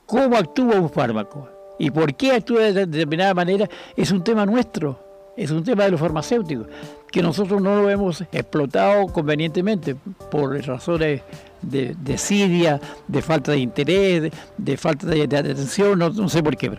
cómo 0.06 0.36
actúa 0.36 0.76
un 0.76 0.90
fármaco 0.90 1.48
y 1.78 1.90
por 1.90 2.14
qué 2.14 2.32
actúa 2.32 2.62
de 2.62 2.86
determinada 2.86 3.34
manera, 3.34 3.68
es 3.96 4.10
un 4.10 4.22
tema 4.22 4.44
nuestro, 4.46 5.32
es 5.36 5.50
un 5.50 5.64
tema 5.64 5.84
de 5.84 5.90
los 5.90 6.00
farmacéuticos, 6.00 6.66
que 7.10 7.22
nosotros 7.22 7.60
no 7.60 7.82
lo 7.82 7.90
hemos 7.90 8.20
explotado 8.32 9.06
convenientemente 9.06 9.96
por 10.30 10.54
razones 10.66 11.22
de 11.62 11.96
desidia, 11.98 12.80
de 13.08 13.22
falta 13.22 13.52
de 13.52 13.58
interés, 13.58 14.32
de, 14.56 14.76
falta 14.76 15.06
de, 15.06 15.22
atención, 15.22 15.98
no, 15.98 16.28
sé 16.28 16.42
por 16.42 16.56
qué. 16.56 16.70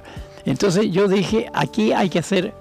Entonces 0.46 0.92
yo 0.92 1.08
dije, 1.08 1.48
aquí 1.54 1.94
hay 1.94 2.10
que 2.10 2.20
hacer 2.20 2.54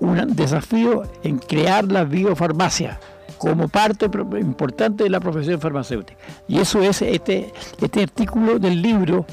un 0.00 0.34
desafío 0.36 1.02
en 1.24 1.38
crear 1.38 1.84
la 1.90 2.04
biofarmacia 2.04 3.00
como 3.38 3.68
parte 3.68 4.06
importante 4.40 5.04
de 5.04 5.10
la 5.10 5.20
profesión 5.20 5.60
farmacéutica. 5.60 6.18
Y 6.48 6.58
eso 6.58 6.82
es 6.82 7.02
este, 7.02 7.52
este 7.80 8.02
artículo 8.02 8.58
del 8.58 8.80
libro. 8.82 9.24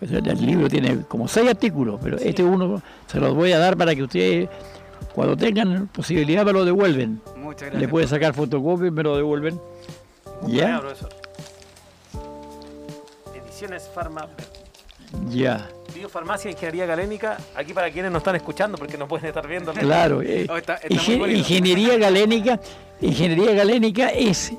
El 0.00 0.46
libro 0.46 0.68
tiene 0.68 1.00
como 1.08 1.26
seis 1.26 1.48
artículos, 1.50 1.98
pero 2.02 2.18
este 2.18 2.44
uno 2.44 2.80
se 3.06 3.18
los 3.18 3.34
voy 3.34 3.52
a 3.52 3.58
dar 3.58 3.76
para 3.76 3.94
que 3.94 4.02
ustedes, 4.04 4.48
cuando 5.14 5.36
tengan 5.36 5.88
posibilidad, 5.88 6.44
me 6.44 6.52
lo 6.52 6.64
devuelven. 6.64 7.20
Muchas 7.36 7.62
Le 7.62 7.70
gracias. 7.70 7.90
pueden 7.90 8.08
sacar 8.08 8.34
fotocopia 8.34 8.88
y 8.88 8.90
me 8.90 9.02
lo 9.02 9.16
devuelven. 9.16 9.60
Muy 10.42 10.52
¿Ya? 10.52 10.78
profesor. 10.80 11.08
Ediciones 13.34 13.90
Pharma. 13.92 14.28
Ya, 15.30 15.68
Biofarmacia, 15.94 16.50
Ingeniería 16.50 16.84
Galénica, 16.86 17.38
aquí 17.56 17.72
para 17.72 17.90
quienes 17.90 18.12
no 18.12 18.18
están 18.18 18.36
escuchando 18.36 18.76
porque 18.76 18.98
no 18.98 19.08
pueden 19.08 19.26
estar 19.26 19.46
viendo. 19.46 19.72
claro. 19.72 20.20
eh, 20.22 20.46
Oh, 20.50 20.56
está- 20.56 20.74
está 20.76 20.88
muy 20.94 20.98
ingen- 21.14 21.18
bonito. 21.18 21.38
ingeniería 21.38 21.96
galénica, 21.98 22.60
ingeniería 23.00 23.52
galénica 23.54 24.08
es 24.10 24.52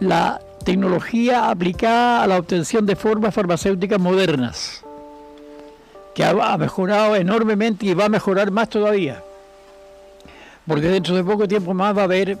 la 0.00 0.40
tecnología 0.64 1.50
aplicada 1.50 2.22
a 2.22 2.26
la 2.26 2.38
obtención 2.38 2.86
de 2.86 2.96
formas 2.96 3.34
farmacéuticas 3.34 4.00
modernas, 4.00 4.82
que 6.14 6.24
ha, 6.24 6.30
ha 6.30 6.56
mejorado 6.58 7.14
enormemente 7.14 7.86
y 7.86 7.94
va 7.94 8.06
a 8.06 8.08
mejorar 8.08 8.50
más 8.50 8.68
todavía. 8.70 9.22
Porque 10.66 10.88
dentro 10.88 11.14
de 11.14 11.24
poco 11.24 11.46
tiempo 11.46 11.72
más 11.74 11.96
va 11.96 12.02
a 12.02 12.04
haber 12.04 12.36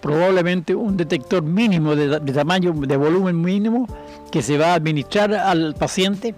probablemente 0.00 0.74
un 0.74 0.96
detector 0.96 1.42
mínimo 1.42 1.96
de, 1.96 2.20
de 2.20 2.32
tamaño, 2.32 2.72
de 2.76 2.96
volumen 2.96 3.40
mínimo, 3.40 3.86
que 4.30 4.42
se 4.42 4.58
va 4.58 4.72
a 4.72 4.74
administrar 4.74 5.32
al 5.34 5.74
paciente 5.74 6.34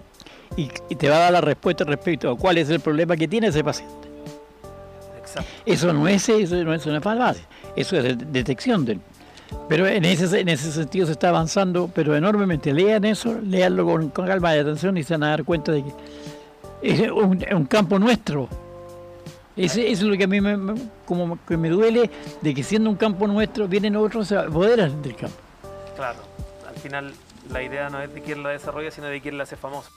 y, 0.55 0.69
y 0.89 0.95
te 0.95 1.09
va 1.09 1.15
a 1.17 1.19
dar 1.19 1.31
la 1.33 1.41
respuesta 1.41 1.83
respecto 1.83 2.29
a 2.31 2.37
cuál 2.37 2.57
es 2.57 2.69
el 2.69 2.79
problema 2.79 3.15
que 3.15 3.27
tiene 3.27 3.47
ese 3.47 3.63
paciente. 3.63 4.07
Exacto. 5.19 5.49
Eso 5.65 5.91
no 5.93 6.07
es, 6.07 6.27
eso 6.29 6.55
no 6.63 6.73
es 6.73 6.85
una 6.85 7.01
farmacia, 7.01 7.43
eso 7.75 7.97
es 7.97 8.03
de- 8.03 8.15
detección 8.15 8.85
del. 8.85 8.99
Pero 9.69 9.87
en 9.87 10.03
ese, 10.05 10.39
en 10.39 10.49
ese 10.49 10.71
sentido 10.71 11.05
se 11.05 11.13
está 11.13 11.29
avanzando, 11.29 11.89
pero 11.93 12.15
enormemente. 12.15 12.73
Lean 12.73 13.05
eso, 13.05 13.37
leanlo 13.43 13.85
con, 13.85 14.09
con 14.09 14.25
calma 14.27 14.55
y 14.55 14.59
atención 14.59 14.97
y 14.97 15.03
se 15.03 15.13
van 15.13 15.23
a 15.23 15.29
dar 15.29 15.43
cuenta 15.45 15.71
de 15.71 15.83
que 15.83 15.91
es 16.81 17.11
un, 17.11 17.65
campo 17.65 17.97
nuestro. 17.97 18.47
Eso 19.55 19.79
es 19.79 20.01
lo 20.03 20.15
que 20.17 20.25
a 20.25 20.27
mí 20.27 20.39
me, 20.41 20.55
me- 20.57 20.75
como 21.05 21.39
que 21.47 21.55
me 21.57 21.69
duele, 21.69 22.09
de 22.41 22.53
que 22.53 22.61
siendo 22.63 22.89
un 22.89 22.95
campo 22.97 23.25
nuestro, 23.25 23.67
vienen 23.67 23.95
otros 23.95 24.31
a 24.31 24.41
apoderan 24.41 25.01
del 25.01 25.15
campo. 25.15 25.37
Claro. 25.95 26.19
Al 26.67 26.75
final, 26.75 27.13
la 27.51 27.63
idea 27.63 27.89
no 27.89 28.01
es 28.01 28.13
de 28.13 28.21
quién 28.21 28.43
la 28.43 28.49
desarrolla, 28.49 28.91
sino 28.91 29.07
de 29.07 29.19
quién 29.21 29.37
la 29.37 29.43
hace 29.43 29.55
famosa. 29.55 29.89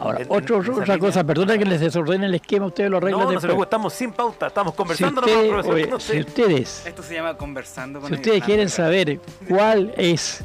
Ahora, 0.00 0.20
otro- 0.28 0.58
otra 0.58 0.72
línea- 0.84 0.98
cosa, 0.98 1.24
perdona 1.24 1.58
que 1.58 1.64
les 1.64 1.80
desordene 1.80 2.26
el 2.26 2.34
esquema, 2.36 2.66
ustedes 2.66 2.88
lo 2.90 2.98
arreglan 2.98 3.20
No, 3.20 3.32
no 3.32 3.40
después. 3.40 3.58
estamos 3.62 3.92
sin 3.92 4.12
pauta, 4.12 4.46
estamos 4.46 4.72
si, 4.72 4.76
conversando 4.76 5.20
nomás, 5.20 5.34
ustedes, 5.36 5.50
profesor, 5.52 5.74
oye, 5.74 5.86
no 5.88 6.00
sé. 6.00 6.12
si 6.12 6.20
ustedes 6.20 6.86
Esto 6.86 7.02
se 7.02 7.14
llama 7.14 7.36
conversando 7.36 8.00
con 8.00 8.08
Si 8.08 8.14
ustedes 8.14 8.44
quieren 8.44 8.68
saber 8.68 9.18
cuál 9.48 9.92
es 9.96 10.44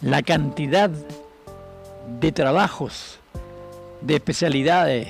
la 0.00 0.22
cantidad 0.22 0.90
de 2.20 2.32
trabajos, 2.32 3.18
de 4.00 4.14
especialidades 4.14 5.08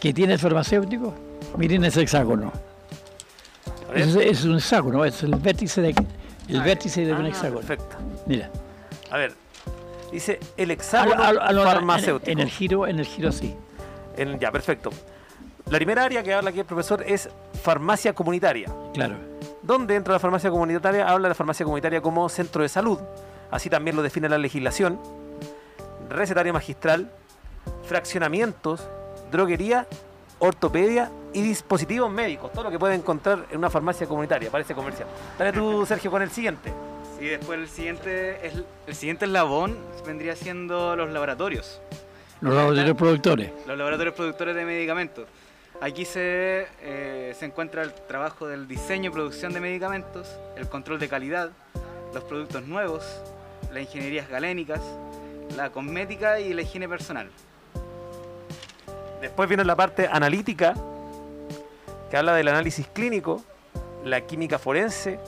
que 0.00 0.14
tiene 0.14 0.32
el 0.32 0.38
farmacéutico, 0.38 1.14
miren 1.58 1.84
ese 1.84 2.00
hexágono. 2.00 2.50
Es, 3.94 4.16
es 4.16 4.44
un 4.44 4.56
hexágono, 4.56 5.04
es 5.04 5.22
el 5.22 5.34
vértice 5.34 5.82
de, 5.82 5.94
el 6.48 6.60
Ah, 6.60 6.64
vértice 6.64 7.04
de 7.04 7.12
un 7.12 7.26
Ah, 7.26 7.28
hexágono. 7.28 7.60
Perfecto. 7.60 7.96
Mira, 8.26 8.50
A 9.10 9.18
ver, 9.18 9.34
dice 10.12 10.38
el 10.56 10.70
a 10.70 10.72
hexágono 10.74 11.16
lo- 11.16 11.22
a 11.24 11.32
lo- 11.32 11.42
a 11.42 11.52
lo- 11.52 11.64
farmacéutico. 11.64 12.30
en, 12.30 12.38
en 12.38 12.44
el 12.46 12.50
giro, 12.50 12.86
en 12.86 12.98
el 13.00 13.06
giro 13.06 13.32
sí. 13.32 13.56
En- 14.16 14.38
ya, 14.38 14.52
perfecto. 14.52 14.90
La 15.70 15.78
primera 15.78 16.04
área 16.04 16.22
que 16.22 16.34
habla 16.34 16.50
aquí 16.50 16.60
el 16.60 16.66
profesor 16.66 17.02
es 17.06 17.28
farmacia 17.62 18.12
comunitaria. 18.14 18.68
Claro. 18.94 19.16
donde 19.62 19.94
entra 19.94 20.12
la 20.14 20.18
farmacia 20.18 20.50
comunitaria, 20.50 21.08
habla 21.08 21.26
de 21.26 21.30
la 21.30 21.34
farmacia 21.36 21.62
comunitaria 21.64 22.00
como 22.02 22.28
centro 22.28 22.62
de 22.62 22.68
salud, 22.68 22.98
así 23.52 23.70
también 23.70 23.94
lo 23.94 24.02
define 24.02 24.28
la 24.28 24.36
legislación, 24.36 24.98
recetario 26.10 26.52
magistral, 26.52 27.12
fraccionamientos, 27.84 28.82
droguería, 29.30 29.86
ortopedia 30.40 31.10
y 31.32 31.42
dispositivos 31.42 32.10
médicos, 32.10 32.50
todo 32.52 32.64
lo 32.64 32.70
que 32.70 32.78
puede 32.80 32.94
encontrar 32.96 33.46
en 33.50 33.58
una 33.58 33.70
farmacia 33.70 34.06
comunitaria, 34.08 34.50
parece 34.50 34.74
comercial. 34.74 35.06
Dale 35.38 35.52
tú, 35.52 35.86
Sergio, 35.86 36.10
con 36.10 36.22
el 36.22 36.30
siguiente. 36.30 36.72
Sí, 37.22 37.28
después 37.28 37.56
el 37.56 37.68
siguiente, 37.68 38.44
es, 38.44 38.54
el 38.84 38.94
siguiente 38.96 39.26
eslabón 39.26 39.78
vendría 40.04 40.34
siendo 40.34 40.96
los 40.96 41.08
laboratorios. 41.12 41.80
Los 42.40 42.52
laboratorios 42.52 42.96
productores. 42.96 43.52
los 43.64 43.78
laboratorios 43.78 44.16
productores 44.16 44.56
de 44.56 44.64
medicamentos. 44.64 45.28
Aquí 45.80 46.04
se, 46.04 46.66
eh, 46.80 47.32
se 47.38 47.44
encuentra 47.44 47.84
el 47.84 47.92
trabajo 47.92 48.48
del 48.48 48.66
diseño 48.66 49.10
y 49.10 49.12
producción 49.12 49.52
de 49.52 49.60
medicamentos, 49.60 50.36
el 50.56 50.68
control 50.68 50.98
de 50.98 51.08
calidad, 51.08 51.52
los 52.12 52.24
productos 52.24 52.66
nuevos, 52.66 53.04
las 53.72 53.84
ingenierías 53.84 54.28
galénicas, 54.28 54.80
la 55.56 55.70
cosmética 55.70 56.40
y 56.40 56.52
la 56.52 56.62
higiene 56.62 56.88
personal. 56.88 57.30
Después 59.20 59.48
viene 59.48 59.64
la 59.64 59.76
parte 59.76 60.08
analítica, 60.10 60.74
que 62.10 62.16
habla 62.16 62.34
del 62.34 62.48
análisis 62.48 62.88
clínico, 62.88 63.44
la 64.04 64.22
química 64.22 64.58
forense, 64.58 65.20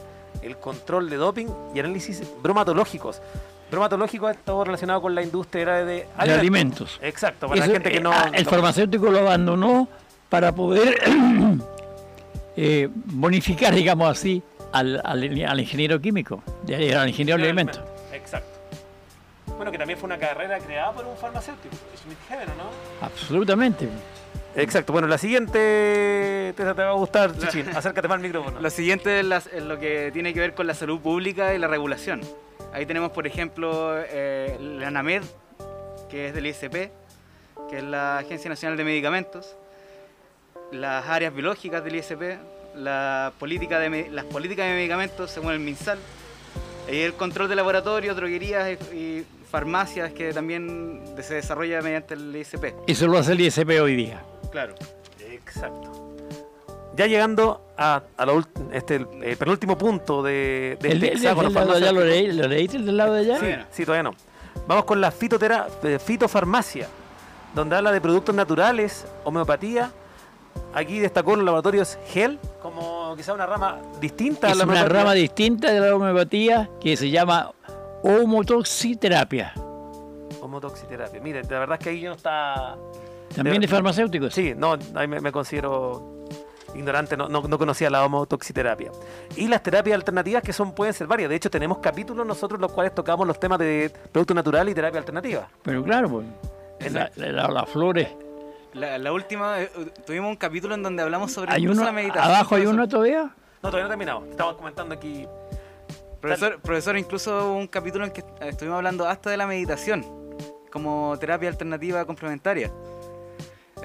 el 0.44 0.56
control 0.56 1.08
de 1.10 1.16
doping 1.16 1.46
y 1.74 1.80
análisis 1.80 2.22
bromatológicos. 2.42 3.20
Bromatológico 3.70 4.28
es 4.28 4.36
todo 4.44 4.64
relacionado 4.64 5.00
con 5.02 5.14
la 5.14 5.22
industria 5.22 5.84
de, 5.84 6.06
De 6.24 6.32
alimentos. 6.32 6.98
Exacto, 7.02 7.48
para 7.48 7.60
Eso, 7.60 7.68
la 7.68 7.72
gente 7.74 7.90
que 7.90 7.96
eh, 7.96 8.00
no... 8.00 8.12
ah, 8.12 8.30
el 8.32 8.44
no- 8.44 8.50
farmacéutico 8.50 9.10
lo 9.10 9.20
abandonó 9.20 9.88
para 10.28 10.54
poder 10.54 10.98
eh, 12.56 12.88
bonificar, 12.92 13.74
digamos 13.74 14.08
así, 14.10 14.42
al, 14.72 15.00
al- 15.04 15.44
al 15.46 15.60
ingeniero 15.60 16.00
químico, 16.00 16.42
al 16.68 17.08
ingeniero 17.08 17.38
de 17.38 17.44
alimentos. 17.44 17.80
Exacto. 18.12 18.48
Bueno, 19.56 19.70
que 19.70 19.78
también 19.78 19.98
fue 19.98 20.06
una 20.06 20.18
carrera 20.18 20.58
creada 20.58 20.92
por 20.92 21.04
un 21.06 21.16
farmacéutico, 21.16 21.74
Schmidt 21.96 22.18
Heber, 22.30 22.48
¿no? 22.56 22.64
Absolutamente. 23.06 23.88
Exacto. 24.56 24.92
Bueno, 24.92 25.08
la 25.08 25.18
siguiente 25.18 26.52
Tessa, 26.56 26.74
te 26.74 26.82
va 26.82 26.90
a 26.90 26.94
gustar, 26.94 27.36
Chichín. 27.36 27.68
Acércate 27.74 28.06
más 28.08 28.16
al 28.16 28.22
micrófono. 28.22 28.60
Lo 28.62 28.70
siguiente 28.70 29.20
es, 29.20 29.26
lo 29.62 29.78
que 29.78 30.10
tiene 30.12 30.32
que 30.32 30.40
ver 30.40 30.54
con 30.54 30.66
la 30.66 30.74
salud 30.74 31.00
pública 31.00 31.54
y 31.54 31.58
la 31.58 31.66
regulación. 31.68 32.20
Ahí 32.72 32.86
tenemos, 32.86 33.10
por 33.12 33.26
ejemplo, 33.26 33.94
eh, 34.08 34.56
la 34.60 34.88
ANAMED, 34.88 35.22
que 36.10 36.28
es 36.28 36.34
del 36.34 36.46
ISP, 36.46 36.90
que 37.70 37.78
es 37.78 37.84
la 37.84 38.18
Agencia 38.18 38.48
Nacional 38.48 38.76
de 38.76 38.84
Medicamentos, 38.84 39.56
las 40.72 41.06
áreas 41.08 41.32
biológicas 41.34 41.84
del 41.84 41.96
ISP, 41.96 42.22
la 42.76 43.32
política 43.38 43.78
de, 43.78 43.90
me- 43.90 44.08
las 44.10 44.24
políticas 44.24 44.66
de 44.66 44.74
medicamentos 44.74 45.30
según 45.30 45.52
el 45.52 45.60
MinSal, 45.60 45.98
y 46.90 46.98
el 47.00 47.14
control 47.14 47.48
de 47.48 47.54
laboratorios, 47.56 48.14
droguerías 48.16 48.76
y, 48.92 48.96
y 48.96 49.26
farmacias 49.50 50.12
que 50.12 50.32
también 50.32 51.00
se 51.22 51.34
desarrolla 51.34 51.80
mediante 51.80 52.14
el 52.14 52.34
ISP. 52.34 52.74
Eso 52.86 53.06
lo 53.06 53.18
hace 53.18 53.32
el 53.32 53.40
ISP 53.40 53.70
hoy 53.80 53.94
día. 53.96 54.22
Claro. 54.54 54.74
Exacto. 55.18 55.90
Ya 56.96 57.08
llegando 57.08 57.60
a, 57.76 58.02
a 58.16 58.24
la 58.24 58.40
este, 58.70 58.94
el, 58.94 59.36
penúltimo 59.36 59.76
punto 59.76 60.22
de, 60.22 60.78
de 60.80 60.92
¿El, 60.92 61.02
este 61.02 61.08
el 61.08 61.14
hexágono 61.16 61.50
lado 61.50 61.72
de 61.72 61.76
allá 61.78 61.90
lo, 61.92 62.04
leíste 62.46 62.76
el 62.76 62.86
del 62.86 62.96
lado 62.96 63.14
de 63.14 63.20
allá? 63.22 63.34
Sí, 63.34 63.40
Todavía 63.40 63.56
no. 63.56 63.66
sí, 63.72 63.84
todavía 63.84 64.02
no. 64.04 64.14
Vamos 64.68 64.84
con 64.84 65.00
la 65.00 65.10
fitotera, 65.10 65.66
eh, 65.82 65.98
fitofarmacia, 65.98 66.86
donde 67.52 67.74
habla 67.74 67.90
de 67.90 68.00
productos 68.00 68.32
naturales, 68.32 69.06
homeopatía. 69.24 69.90
Aquí 70.72 71.00
destacó 71.00 71.34
los 71.34 71.44
laboratorios 71.44 71.98
GEL 72.12 72.38
como 72.62 73.16
quizá 73.16 73.32
una 73.34 73.46
rama 73.46 73.80
distinta 74.00 74.46
a 74.46 74.50
Es 74.52 74.56
la 74.58 74.62
una 74.64 74.74
homeopatía. 74.74 74.98
rama 75.00 75.12
distinta 75.14 75.72
de 75.72 75.80
la 75.80 75.96
homeopatía 75.96 76.70
que 76.80 76.96
se 76.96 77.10
llama 77.10 77.50
homotoxiterapia. 78.04 79.52
Homotoxiterapia. 80.40 81.20
Mire, 81.20 81.42
la 81.42 81.58
verdad 81.58 81.76
es 81.80 81.84
que 81.84 81.90
ahí 81.90 82.00
yo 82.02 82.10
no 82.10 82.14
está... 82.16 82.76
También 83.34 83.60
De- 83.60 83.68
farmacéuticos. 83.68 84.32
Sí, 84.34 84.54
no, 84.56 84.76
ahí 84.94 85.06
me, 85.08 85.20
me 85.20 85.32
considero 85.32 86.24
ignorante, 86.74 87.16
no, 87.16 87.28
no, 87.28 87.42
no 87.42 87.58
conocía 87.58 87.88
la 87.90 88.04
homotoxiterapia. 88.04 88.90
Y 89.36 89.46
las 89.48 89.62
terapias 89.62 89.94
alternativas 89.94 90.42
que 90.42 90.52
son 90.52 90.74
pueden 90.74 90.92
ser 90.92 91.06
varias. 91.06 91.28
De 91.30 91.36
hecho, 91.36 91.50
tenemos 91.50 91.78
capítulos 91.78 92.26
nosotros 92.26 92.60
los 92.60 92.72
cuales 92.72 92.94
tocamos 92.94 93.26
los 93.26 93.38
temas 93.38 93.58
de 93.58 93.92
producto 94.12 94.34
natural 94.34 94.68
y 94.68 94.74
terapia 94.74 94.98
alternativa. 94.98 95.48
Pero 95.62 95.82
claro, 95.84 96.08
pues, 96.08 96.92
la- 96.92 97.10
las 97.48 97.68
flores. 97.70 98.08
La, 98.72 98.98
la 98.98 99.12
última, 99.12 99.60
eh, 99.62 99.70
tuvimos 100.04 100.30
un 100.30 100.36
capítulo 100.36 100.74
en 100.74 100.82
donde 100.82 101.00
hablamos 101.02 101.30
sobre 101.30 101.52
Hay 101.52 101.62
incluso 101.62 101.82
uno, 101.82 101.90
la 101.90 101.92
meditación. 101.94 102.24
abajo 102.34 102.54
hay 102.56 102.66
uno 102.66 102.88
todavía. 102.88 103.22
No, 103.62 103.70
todavía 103.70 103.84
no 103.84 103.88
terminamos. 103.88 104.28
Estamos 104.30 104.54
comentando 104.56 104.94
aquí. 104.96 105.26
Profesor, 106.20 106.58
profesor, 106.60 106.98
incluso 106.98 107.50
hubo 107.50 107.56
un 107.58 107.66
capítulo 107.68 108.04
en 108.04 108.10
que 108.10 108.24
estuvimos 108.40 108.78
hablando 108.78 109.06
hasta 109.06 109.30
de 109.30 109.36
la 109.36 109.46
meditación 109.46 110.04
como 110.72 111.16
terapia 111.20 111.48
alternativa 111.48 112.04
complementaria. 112.04 112.72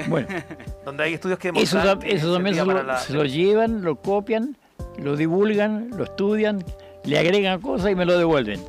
Bueno, 0.07 0.27
Donde 0.85 1.03
hay 1.03 1.13
estudios 1.15 1.39
que 1.39 1.49
eso, 1.49 1.77
demuestran 1.77 1.99
tam- 1.99 2.01
que 2.03 2.13
eso 2.15 2.33
también 2.33 2.55
se 2.55 2.65
lo, 2.65 2.83
la- 2.83 2.97
se 2.99 3.13
lo 3.13 3.25
llevan, 3.25 3.83
lo 3.83 3.95
copian, 3.97 4.55
lo 4.97 5.15
divulgan, 5.15 5.89
lo 5.95 6.03
estudian, 6.03 6.63
le 7.03 7.19
agregan 7.19 7.59
cosas 7.61 7.91
y 7.91 7.95
me 7.95 8.05
lo 8.05 8.17
devuelven. 8.17 8.61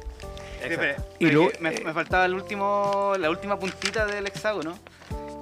Y 1.19 1.31
lo- 1.31 1.49
me, 1.61 1.71
me 1.71 1.93
faltaba 1.93 2.25
el 2.27 2.35
último, 2.35 3.13
la 3.19 3.31
última 3.31 3.59
puntita 3.59 4.07
del 4.07 4.27
hexágono, 4.27 4.75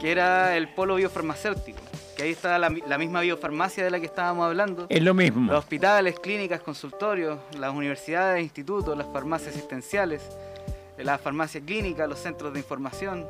que 0.01 0.11
era 0.13 0.57
el 0.57 0.69
polo 0.69 0.95
biofarmacéutico. 0.97 1.79
Que 2.17 2.25
ahí 2.25 2.31
está 2.31 2.59
la, 2.59 2.73
la 2.89 2.99
misma 2.99 3.21
biofarmacia 3.21 3.85
de 3.85 3.91
la 3.91 4.01
que 4.01 4.07
estábamos 4.07 4.45
hablando. 4.47 4.87
Es 4.89 5.03
lo 5.03 5.15
mismo. 5.15 5.51
Los 5.53 5.61
hospitales, 5.61 6.19
clínicas, 6.19 6.61
consultorios, 6.61 7.39
las 7.59 7.73
universidades, 7.73 8.43
institutos, 8.43 8.97
las 8.99 9.07
farmacias 9.13 9.55
asistenciales, 9.55 10.23
la 10.99 11.17
farmacia 11.19 11.61
clínica, 11.61 12.07
los 12.09 12.19
centros 12.19 12.53
de 12.53 12.59
información 12.59 13.25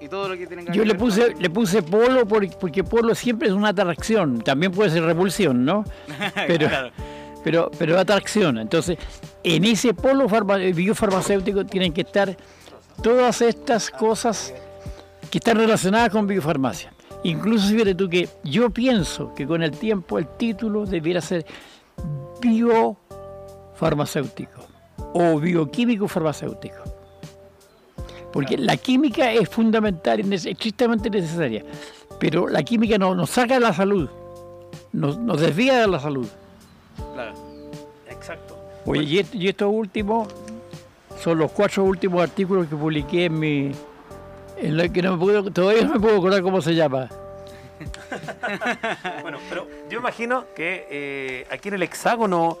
y 0.00 0.08
todo 0.08 0.28
lo 0.28 0.36
que 0.36 0.46
tienen 0.46 0.66
que 0.66 0.72
Yo 0.72 0.84
le 0.84 0.94
puse, 0.94 1.34
le 1.38 1.50
puse 1.50 1.82
polo 1.82 2.26
por- 2.26 2.48
porque 2.58 2.84
polo 2.84 3.14
siempre 3.14 3.48
es 3.48 3.54
una 3.54 3.68
atracción, 3.70 4.40
también 4.42 4.72
puede 4.72 4.90
ser 4.90 5.02
repulsión, 5.04 5.64
¿no? 5.64 5.84
Pero, 6.46 6.68
Claro. 6.68 6.90
pero, 7.44 7.70
pero 7.78 7.98
atracción. 7.98 8.58
Entonces, 8.58 8.98
en 9.44 9.64
ese 9.64 9.94
polo 9.94 10.28
farma- 10.28 10.58
biofarmacéutico 10.74 11.64
tienen 11.64 11.92
que 11.92 12.00
estar 12.02 12.36
todas 13.02 13.40
estas 13.42 13.90
cosas 13.90 14.52
que 15.30 15.38
están 15.38 15.56
relacionadas 15.58 16.10
con 16.10 16.26
biofarmacia. 16.26 16.92
Incluso 17.24 17.68
fíjate 17.68 17.94
tú 17.94 18.08
que 18.08 18.28
yo 18.44 18.70
pienso 18.70 19.34
que 19.34 19.46
con 19.46 19.62
el 19.62 19.70
tiempo 19.72 20.18
el 20.18 20.26
título 20.36 20.86
debiera 20.86 21.20
ser 21.20 21.44
biofarmacéutico 22.40 24.60
o 25.14 25.38
bioquímico 25.40 26.06
farmacéutico. 26.08 26.82
Porque 28.36 28.58
la 28.58 28.76
química 28.76 29.32
es 29.32 29.48
fundamental 29.48 30.20
y 30.20 30.24
nece- 30.24 30.50
estrictamente 30.50 31.08
necesaria, 31.08 31.64
pero 32.20 32.48
la 32.48 32.62
química 32.62 32.98
no- 32.98 33.14
nos 33.14 33.30
saca 33.30 33.54
de 33.54 33.60
la 33.60 33.72
salud, 33.72 34.10
nos, 34.92 35.16
nos 35.16 35.40
desvía 35.40 35.78
de 35.80 35.86
la 35.88 35.98
salud. 35.98 36.28
Claro. 37.14 37.32
Exacto. 38.10 38.58
Oye, 38.84 39.02
y, 39.04 39.18
est- 39.20 39.34
y 39.34 39.48
estos 39.48 39.70
últimos 39.72 40.28
son 41.18 41.38
los 41.38 41.50
cuatro 41.52 41.82
últimos 41.84 42.20
artículos 42.22 42.66
que 42.66 42.76
publiqué 42.76 43.24
en 43.24 43.38
mi. 43.38 43.72
En 44.58 44.76
la 44.76 44.86
que 44.90 45.00
no 45.00 45.16
me 45.16 45.18
puedo, 45.24 45.50
todavía 45.50 45.84
no 45.84 45.94
me 45.94 46.00
puedo 46.00 46.18
acordar 46.18 46.42
cómo 46.42 46.60
se 46.60 46.74
llama. 46.74 47.08
Bueno, 49.22 49.38
pero 49.48 49.66
yo 49.90 49.98
imagino 49.98 50.44
que 50.54 50.86
eh, 50.90 51.46
aquí 51.50 51.68
en 51.68 51.74
el 51.74 51.82
hexágono 51.84 52.58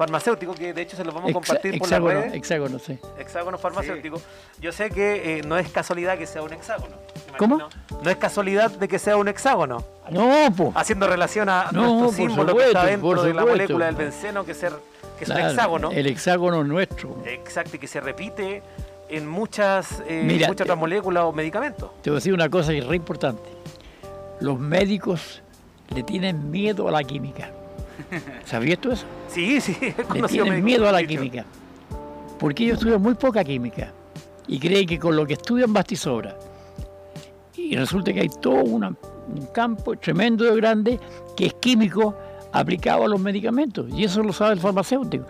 farmacéutico, 0.00 0.54
que 0.54 0.72
de 0.72 0.80
hecho 0.80 0.96
se 0.96 1.04
los 1.04 1.12
vamos 1.14 1.28
a 1.28 1.30
Hexa- 1.30 1.34
compartir 1.34 1.72
por 1.78 1.88
las 1.90 1.98
hexágono, 1.98 2.20
redes, 2.20 2.34
hexágono, 2.34 2.78
sí. 2.78 2.98
hexágono 3.18 3.58
farmacéutico, 3.58 4.22
yo 4.58 4.72
sé 4.72 4.88
que 4.88 5.38
eh, 5.38 5.42
no 5.42 5.58
es 5.58 5.68
casualidad 5.68 6.16
que 6.16 6.26
sea 6.26 6.40
un 6.42 6.52
hexágono. 6.54 6.96
¿Cómo? 7.36 7.58
No 8.02 8.10
es 8.10 8.16
casualidad 8.16 8.70
de 8.70 8.88
que 8.88 8.98
sea 8.98 9.18
un 9.18 9.28
hexágono, 9.28 9.84
No, 10.10 10.48
pues. 10.56 10.70
haciendo 10.74 11.06
relación 11.06 11.50
a 11.50 11.68
No, 11.72 12.00
nuestro 12.00 12.12
símbolo 12.26 12.56
que 12.56 12.64
está 12.68 12.86
dentro 12.86 13.22
de 13.22 13.34
la 13.34 13.44
molécula 13.44 13.86
del 13.86 13.94
benceno, 13.96 14.44
que, 14.46 14.54
ser, 14.54 14.72
que 15.18 15.24
es 15.24 15.30
un 15.30 15.36
hexágono. 15.38 15.90
El 15.90 16.06
hexágono 16.06 16.64
nuestro. 16.64 17.18
Exacto, 17.26 17.76
y 17.76 17.78
que 17.78 17.86
se 17.86 18.00
repite 18.00 18.62
en 19.10 19.28
muchas, 19.28 20.02
eh, 20.08 20.22
Mira, 20.24 20.48
muchas 20.48 20.62
otras 20.62 20.78
moléculas 20.78 21.24
o 21.24 21.32
medicamentos. 21.32 21.90
Te 22.00 22.08
voy 22.08 22.16
a 22.16 22.20
decir 22.20 22.32
una 22.32 22.48
cosa 22.48 22.72
que 22.72 22.78
es 22.78 22.86
re 22.86 22.96
importante. 22.96 23.42
Los 24.40 24.58
médicos 24.58 25.42
le 25.94 26.02
tienen 26.04 26.50
miedo 26.50 26.88
a 26.88 26.90
la 26.90 27.04
química. 27.04 27.50
¿Sabías 28.44 28.78
tú 28.80 28.90
eso? 28.92 29.06
Sí, 29.28 29.60
sí, 29.60 29.76
he 29.80 30.20
Le 30.20 30.28
tienen 30.28 30.64
miedo 30.64 30.88
a 30.88 30.92
la 30.92 30.98
dicho. 30.98 31.08
química. 31.20 31.44
Porque 32.38 32.64
ellos 32.64 32.78
estudian 32.78 33.02
muy 33.02 33.14
poca 33.14 33.44
química. 33.44 33.92
Y 34.48 34.58
creen 34.58 34.86
que 34.86 34.98
con 34.98 35.14
lo 35.16 35.26
que 35.26 35.34
estudian 35.34 35.72
basta 35.72 35.94
y 35.94 35.96
sobra. 35.96 36.36
Y 37.56 37.76
resulta 37.76 38.12
que 38.12 38.20
hay 38.20 38.28
todo 38.40 38.62
una- 38.64 38.88
un 38.88 39.46
campo 39.54 39.96
tremendo 39.96 40.44
de 40.44 40.56
grande 40.56 40.98
que 41.36 41.46
es 41.46 41.54
químico 41.54 42.16
aplicado 42.52 43.04
a 43.04 43.08
los 43.08 43.20
medicamentos. 43.20 43.86
Y 43.94 44.04
eso 44.04 44.22
lo 44.22 44.32
sabe 44.32 44.54
el 44.54 44.60
farmacéutico. 44.60 45.24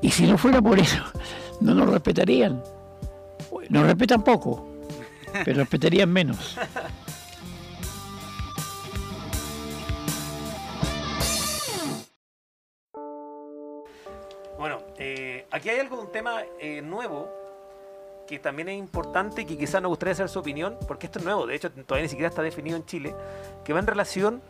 Y 0.00 0.10
si 0.10 0.26
no 0.26 0.36
fuera 0.38 0.60
por 0.60 0.78
eso, 0.78 1.02
no 1.60 1.74
nos 1.74 1.88
respetarían. 1.88 2.62
Nos 3.68 3.86
respetan 3.86 4.22
poco, 4.24 4.66
pero 5.44 5.58
respetarían 5.60 6.10
menos. 6.12 6.56
Aquí 15.64 15.70
hay 15.70 15.80
algo, 15.80 15.98
un 15.98 16.12
tema 16.12 16.42
eh, 16.60 16.82
nuevo 16.82 17.26
que 18.26 18.38
también 18.38 18.68
es 18.68 18.78
importante 18.78 19.40
y 19.42 19.44
que 19.46 19.56
quizás 19.56 19.80
nos 19.80 19.88
gustaría 19.88 20.14
saber 20.14 20.28
su 20.28 20.38
opinión, 20.38 20.76
porque 20.86 21.06
esto 21.06 21.20
es 21.20 21.24
nuevo, 21.24 21.46
de 21.46 21.54
hecho 21.54 21.70
todavía 21.70 22.02
ni 22.02 22.10
siquiera 22.10 22.28
está 22.28 22.42
definido 22.42 22.76
en 22.76 22.84
Chile, 22.84 23.14
que 23.64 23.72
va 23.72 23.78
en 23.78 23.86
relación 23.86 24.42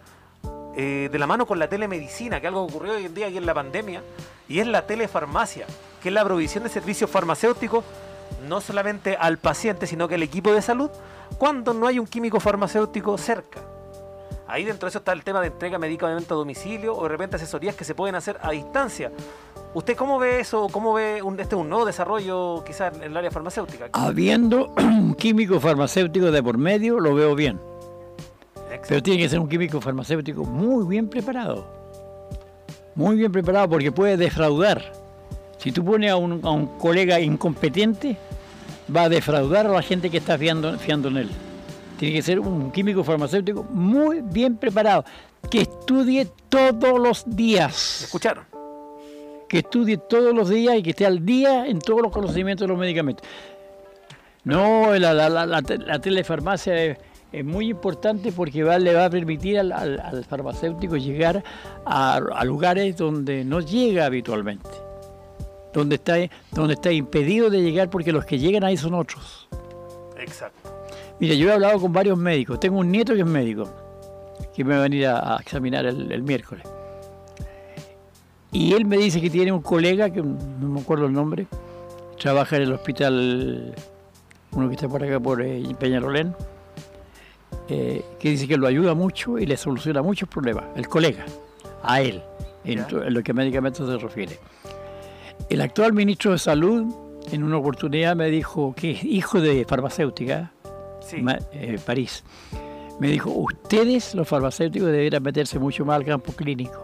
eh, 0.76 1.08
de 1.12 1.18
la 1.20 1.28
mano 1.28 1.46
con 1.46 1.60
la 1.60 1.68
telemedicina, 1.68 2.40
que 2.40 2.48
algo 2.48 2.64
ocurrió 2.64 2.94
hoy 2.94 3.04
en 3.04 3.14
día 3.14 3.28
aquí 3.28 3.36
en 3.36 3.46
la 3.46 3.54
pandemia, 3.54 4.02
y 4.48 4.58
es 4.58 4.66
la 4.66 4.88
telefarmacia, 4.88 5.66
que 6.02 6.08
es 6.08 6.12
la 6.12 6.24
provisión 6.24 6.64
de 6.64 6.70
servicios 6.70 7.08
farmacéuticos 7.08 7.84
no 8.48 8.60
solamente 8.60 9.16
al 9.16 9.38
paciente, 9.38 9.86
sino 9.86 10.08
que 10.08 10.16
al 10.16 10.22
equipo 10.24 10.52
de 10.52 10.62
salud, 10.62 10.90
cuando 11.38 11.74
no 11.74 11.86
hay 11.86 12.00
un 12.00 12.08
químico 12.08 12.40
farmacéutico 12.40 13.16
cerca. 13.18 13.60
Ahí 14.48 14.64
dentro 14.64 14.86
de 14.86 14.90
eso 14.90 14.98
está 14.98 15.12
el 15.12 15.22
tema 15.22 15.40
de 15.40 15.46
entrega 15.46 15.76
de 15.76 15.78
medicamentos 15.78 16.32
a 16.32 16.34
domicilio 16.34 16.96
o 16.96 17.04
de 17.04 17.08
repente 17.08 17.36
asesorías 17.36 17.76
que 17.76 17.84
se 17.84 17.94
pueden 17.94 18.16
hacer 18.16 18.36
a 18.42 18.50
distancia. 18.50 19.12
¿Usted 19.74 19.96
cómo 19.96 20.20
ve 20.20 20.38
eso? 20.38 20.68
¿Cómo 20.70 20.94
ve 20.94 21.20
un, 21.20 21.38
este 21.40 21.56
un 21.56 21.68
nuevo 21.68 21.84
desarrollo 21.84 22.62
quizás 22.64 22.94
en 22.96 23.02
el 23.02 23.16
área 23.16 23.30
farmacéutica? 23.32 23.88
Habiendo 23.92 24.72
un 24.76 25.14
químico 25.16 25.58
farmacéutico 25.58 26.30
de 26.30 26.42
por 26.42 26.56
medio, 26.56 27.00
lo 27.00 27.14
veo 27.14 27.34
bien. 27.34 27.60
Pero 28.88 29.02
tiene 29.02 29.20
que 29.22 29.28
ser 29.28 29.40
un 29.40 29.48
químico 29.48 29.80
farmacéutico 29.80 30.44
muy 30.44 30.86
bien 30.86 31.08
preparado. 31.08 31.66
Muy 32.94 33.16
bien 33.16 33.32
preparado 33.32 33.68
porque 33.68 33.90
puede 33.90 34.16
defraudar. 34.16 34.92
Si 35.58 35.72
tú 35.72 35.84
pones 35.84 36.10
a 36.12 36.16
un, 36.16 36.40
a 36.44 36.50
un 36.50 36.66
colega 36.78 37.18
incompetente, 37.18 38.16
va 38.94 39.04
a 39.04 39.08
defraudar 39.08 39.66
a 39.66 39.70
la 39.70 39.82
gente 39.82 40.08
que 40.08 40.18
está 40.18 40.38
fiando, 40.38 40.78
fiando 40.78 41.08
en 41.08 41.16
él. 41.16 41.30
Tiene 41.98 42.14
que 42.14 42.22
ser 42.22 42.38
un 42.38 42.70
químico 42.70 43.02
farmacéutico 43.02 43.64
muy 43.64 44.20
bien 44.20 44.56
preparado, 44.56 45.04
que 45.50 45.62
estudie 45.62 46.28
todos 46.48 47.00
los 47.00 47.26
¿Me 47.26 47.34
días. 47.34 48.02
escucharon? 48.02 48.53
Que 49.48 49.58
estudie 49.58 49.98
todos 49.98 50.34
los 50.34 50.48
días 50.48 50.76
y 50.76 50.82
que 50.82 50.90
esté 50.90 51.06
al 51.06 51.24
día 51.24 51.66
en 51.66 51.78
todos 51.78 52.00
los 52.02 52.10
conocimientos 52.12 52.66
de 52.66 52.68
los 52.72 52.78
medicamentos. 52.78 53.26
No, 54.44 54.94
la, 54.98 55.14
la- 55.14 55.28
la- 55.28 55.46
la 55.46 55.62
te- 55.62 55.78
la 55.78 55.98
telefarmacia 55.98 56.76
es, 56.84 56.98
es 57.32 57.44
muy 57.44 57.68
importante 57.70 58.30
porque 58.32 58.62
va- 58.62 58.78
le 58.78 58.94
va 58.94 59.06
a 59.06 59.10
permitir 59.10 59.58
al, 59.58 59.72
al- 59.72 60.00
al 60.00 60.24
farmacéutico 60.24 60.96
llegar 60.96 61.42
a, 61.86 62.16
a 62.16 62.44
lugares 62.44 62.96
donde 62.96 63.44
no 63.44 63.60
llega 63.60 64.04
habitualmente, 64.06 64.68
donde 65.72 65.94
está, 65.96 66.16
donde 66.52 66.74
está 66.74 66.92
impedido 66.92 67.48
de 67.48 67.62
llegar 67.62 67.88
porque 67.90 68.12
los 68.12 68.24
que 68.26 68.38
llegan 68.38 68.64
ahí 68.64 68.76
son 68.76 68.94
otros. 68.94 69.48
Exacto. 70.18 70.70
Mira, 71.20 71.34
yo 71.34 71.48
he 71.48 71.52
hablado 71.52 71.80
con 71.80 71.92
varios 71.92 72.18
médicos, 72.18 72.60
tengo 72.60 72.78
un 72.78 72.90
nieto 72.90 73.14
que 73.14 73.20
es 73.20 73.26
médico, 73.26 73.68
que 74.54 74.62
me 74.64 74.74
va 74.74 74.80
a 74.80 74.82
venir 74.82 75.06
a, 75.06 75.36
a 75.36 75.40
examinar 75.40 75.86
el, 75.86 76.10
el 76.12 76.22
miércoles. 76.22 76.64
Y 78.54 78.72
él 78.72 78.86
me 78.86 78.96
dice 78.96 79.20
que 79.20 79.28
tiene 79.28 79.52
un 79.52 79.60
colega, 79.60 80.08
que 80.10 80.22
no 80.22 80.68
me 80.68 80.80
acuerdo 80.80 81.04
el 81.06 81.12
nombre, 81.12 81.46
trabaja 82.18 82.56
en 82.56 82.62
el 82.62 82.72
hospital, 82.72 83.74
uno 84.52 84.68
que 84.68 84.74
está 84.76 84.88
por 84.88 85.02
acá 85.02 85.18
por 85.20 85.42
eh, 85.42 85.62
Peñalolén, 85.78 86.34
eh, 87.68 88.02
que 88.18 88.30
dice 88.30 88.46
que 88.46 88.56
lo 88.56 88.66
ayuda 88.66 88.94
mucho 88.94 89.38
y 89.38 89.46
le 89.46 89.56
soluciona 89.56 90.02
muchos 90.02 90.28
problemas, 90.28 90.64
el 90.76 90.86
colega, 90.88 91.24
a 91.82 92.00
él, 92.00 92.22
en, 92.64 92.86
lo 93.12 93.22
que 93.22 93.32
a 93.32 93.34
medicamentos 93.34 93.88
se 93.90 93.98
refiere. 93.98 94.38
El 95.50 95.60
actual 95.60 95.92
ministro 95.92 96.30
de 96.32 96.38
Salud, 96.38 96.84
en 97.32 97.42
una 97.42 97.56
oportunidad, 97.58 98.14
me 98.14 98.28
dijo 98.30 98.72
que 98.76 98.92
es 98.92 99.04
hijo 99.04 99.40
de 99.40 99.64
farmacéutica, 99.64 100.52
Sí. 101.00 101.20
Ma- 101.20 101.38
eh, 101.52 101.78
París, 101.84 102.24
me 102.98 103.08
dijo, 103.08 103.30
ustedes 103.30 104.14
los 104.14 104.26
farmacéuticos 104.26 104.88
deberían 104.88 105.22
meterse 105.22 105.58
mucho 105.58 105.84
más 105.84 105.96
al 105.96 106.04
campo 106.04 106.32
clínico. 106.32 106.83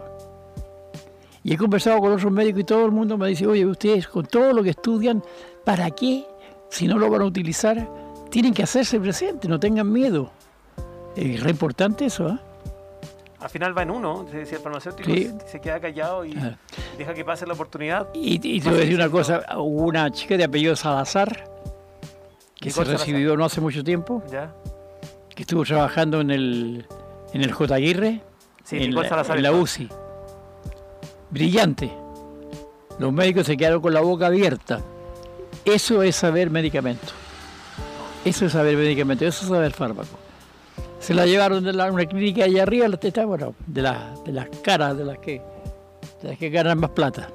Y 1.43 1.53
he 1.53 1.57
conversado 1.57 1.99
con 1.99 2.11
otros 2.13 2.31
médicos 2.31 2.61
y 2.61 2.63
todo 2.65 2.85
el 2.85 2.91
mundo 2.91 3.17
me 3.17 3.27
dice, 3.27 3.47
oye, 3.47 3.65
ustedes 3.65 4.07
con 4.07 4.25
todo 4.25 4.53
lo 4.53 4.61
que 4.63 4.71
estudian, 4.71 5.23
¿para 5.65 5.89
qué? 5.91 6.25
Si 6.69 6.87
no 6.87 6.97
lo 6.99 7.09
van 7.09 7.21
a 7.21 7.25
utilizar, 7.25 7.89
tienen 8.29 8.53
que 8.53 8.63
hacerse 8.63 8.99
presentes, 8.99 9.49
no 9.49 9.59
tengan 9.59 9.91
miedo. 9.91 10.31
Es 11.15 11.41
re 11.41 11.49
importante 11.51 12.05
eso, 12.05 12.29
¿eh? 12.29 12.37
Al 13.39 13.49
final 13.49 13.75
va 13.75 13.81
en 13.81 13.89
uno, 13.89 14.23
decía 14.31 14.57
el 14.57 14.63
farmacéutico, 14.63 15.11
Sí. 15.11 15.31
se 15.47 15.59
queda 15.59 15.79
callado 15.79 16.23
y 16.23 16.37
Ah. 16.37 16.55
deja 16.97 17.13
que 17.15 17.25
pase 17.25 17.47
la 17.47 17.53
oportunidad. 17.53 18.07
Y, 18.13 18.35
y 18.35 18.61
te 18.61 18.69
voy 18.69 18.77
a 18.77 18.81
decir 18.81 18.95
una 18.95 19.09
cosa, 19.09 19.43
hubo 19.57 19.85
una 19.87 20.11
chica 20.11 20.37
de 20.37 20.43
apellido 20.43 20.75
Salazar, 20.75 21.43
que 22.55 22.69
se 22.69 22.75
Salazar. 22.75 22.99
recibió 22.99 23.35
no 23.35 23.45
hace 23.45 23.59
mucho 23.59 23.83
tiempo, 23.83 24.21
¿Ya? 24.31 24.53
que 25.35 25.41
estuvo 25.41 25.63
trabajando 25.63 26.21
en 26.21 26.29
el, 26.29 26.85
en 27.33 27.41
el 27.41 27.51
J. 27.51 27.73
Aguirre, 27.73 28.21
Sí, 28.63 28.77
en, 28.77 28.93
la, 28.93 29.25
en 29.33 29.41
la. 29.43 29.51
UCI. 29.51 29.89
Brillante. 31.31 31.91
Los 32.99 33.11
médicos 33.11 33.47
se 33.47 33.57
quedaron 33.57 33.81
con 33.81 33.93
la 33.93 34.01
boca 34.01 34.27
abierta. 34.27 34.79
Eso 35.65 36.03
es 36.03 36.15
saber 36.15 36.49
medicamento. 36.49 37.07
Eso 38.25 38.45
es 38.45 38.51
saber 38.51 38.77
medicamento, 38.77 39.25
eso 39.25 39.43
es 39.43 39.49
saber 39.49 39.71
fármaco. 39.73 40.09
Se 40.99 41.13
la 41.15 41.25
llevaron 41.25 41.63
de 41.63 41.73
la, 41.73 41.91
una 41.91 42.05
clínica 42.05 42.45
allá 42.45 42.61
arriba, 42.63 42.85
está, 43.01 43.25
bueno, 43.25 43.55
de, 43.65 43.81
la- 43.81 44.13
de 44.23 44.31
las 44.31 44.47
caras 44.63 44.95
de 44.97 45.05
las 45.05 45.17
que 45.17 45.41
de 46.21 46.29
las 46.29 46.37
que 46.37 46.49
ganan 46.51 46.79
más 46.79 46.91
plata. 46.91 47.29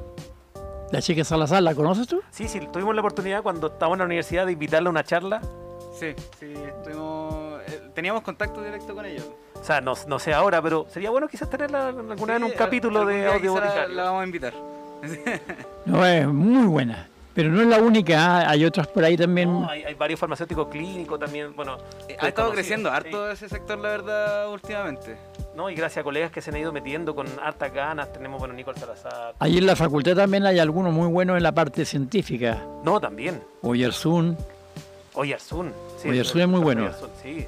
La 0.93 1.03
chica 1.03 1.25
Salazar, 1.25 1.61
¿la 1.65 1.75
conoces 1.75 2.07
tú? 2.07 2.21
Sí, 2.31 2.47
sí, 2.47 2.61
tuvimos 2.73 2.95
la 2.95 3.01
oportunidad 3.01 3.43
cuando 3.43 3.67
estábamos 3.67 3.97
en 3.97 3.99
la 4.01 4.05
universidad 4.05 4.47
de 4.47 4.53
invitarla 4.53 4.89
a 4.89 4.91
una 4.91 5.03
charla. 5.03 5.41
Sí, 5.99 6.15
sí, 6.39 6.47
estuvimos, 6.69 7.61
eh, 7.67 7.81
teníamos 7.93 8.23
contacto 8.23 8.63
directo 8.63 8.95
con 8.95 9.05
ellos. 9.05 9.25
O 9.67 9.69
sea, 9.69 9.81
no, 9.81 9.95
no 10.07 10.21
sé 10.21 10.33
ahora, 10.33 10.63
pero 10.63 10.87
sería 10.89 11.11
bueno 11.11 11.27
quizás 11.27 11.51
tenerla 11.51 11.89
alguna 11.89 12.35
vez 12.35 12.37
en 12.37 12.45
un 12.45 12.53
capítulo 12.53 13.05
de 13.05 13.27
audio 13.27 13.59
la, 13.59 13.61
boticario. 13.67 13.95
la 13.97 14.05
vamos 14.05 14.23
a 14.23 14.25
invitar. 14.25 14.53
No, 15.87 16.07
es 16.07 16.25
muy 16.29 16.67
buena. 16.67 17.09
Pero 17.35 17.51
no 17.51 17.61
es 17.61 17.67
la 17.67 17.79
única, 17.79 18.15
¿ah? 18.45 18.51
hay 18.51 18.65
otras 18.65 18.87
por 18.87 19.03
ahí 19.03 19.17
también. 19.17 19.53
No, 19.53 19.69
hay, 19.69 19.83
hay 19.83 19.95
varios 19.95 20.21
farmacéuticos 20.21 20.69
clínicos 20.69 21.19
también, 21.19 21.57
bueno. 21.57 21.79
Eh, 22.09 22.17
Ha 22.21 22.29
estado 22.29 22.53
creciendo 22.53 22.91
sí. 22.91 22.95
harto 22.97 23.29
ese 23.29 23.49
sector, 23.49 23.77
la 23.79 23.89
verdad, 23.89 24.53
últimamente. 24.53 25.17
No, 25.57 25.69
y 25.69 25.75
gracias 25.75 26.03
a 26.03 26.05
colegas 26.05 26.31
que 26.31 26.41
se 26.41 26.51
han 26.51 26.59
ido 26.59 26.71
metiendo 26.71 27.17
con 27.17 27.27
hartas 27.43 27.75
ganas. 27.75 28.13
Tenemos, 28.13 28.39
bueno, 28.39 28.55
Nicole 28.55 28.79
Salazar. 28.79 29.35
Ahí 29.41 29.59
en 29.59 29.67
la 29.67 29.75
facultad 29.75 30.15
también 30.15 30.47
hay 30.47 30.61
algunos 30.61 30.93
muy 30.93 31.09
buenos 31.09 31.37
en 31.37 31.43
la 31.43 31.51
parte 31.51 31.85
científica. 31.85 32.63
No, 32.85 33.01
también. 33.01 33.43
Oyersun 33.63 34.37
Oyersun. 35.17 35.73
Sí, 36.01 36.11
Oyarzún 36.11 36.41
es 36.43 36.49
muy 36.49 36.61
bueno. 36.61 36.83
Oyarzún, 36.83 37.11
sí. 37.21 37.47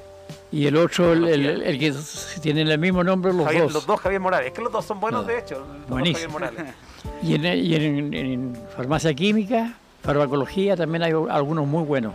Y 0.51 0.65
el 0.67 0.75
otro, 0.77 1.13
el, 1.13 1.27
el- 1.27 1.61
el 1.61 1.79
que 1.79 1.93
tienen 2.41 2.67
el 2.69 2.79
mismo 2.79 3.03
nombre, 3.03 3.33
los 3.33 3.45
Javier- 3.47 3.63
dos. 3.63 3.73
los 3.73 3.85
dos 3.85 3.99
Javier 3.99 4.19
Morales. 4.21 4.47
Es 4.47 4.53
que 4.53 4.61
los 4.61 4.71
dos 4.71 4.85
son 4.85 4.99
buenos, 4.99 5.21
No. 5.21 5.27
de 5.27 5.39
hecho. 5.39 5.59
Los 5.59 5.67
dos 5.81 5.89
Buenísimo. 5.89 6.39
Javier 6.39 6.53
Morales. 6.53 6.75
Y, 7.23 7.35
en, 7.35 7.45
y 7.45 7.75
en- 7.75 8.13
en 8.13 8.57
farmacia 8.75 9.13
química, 9.13 9.73
farmacología, 10.03 10.75
también 10.75 11.03
hay 11.03 11.11
algunos 11.29 11.65
muy 11.65 11.83
buenos. 11.83 12.13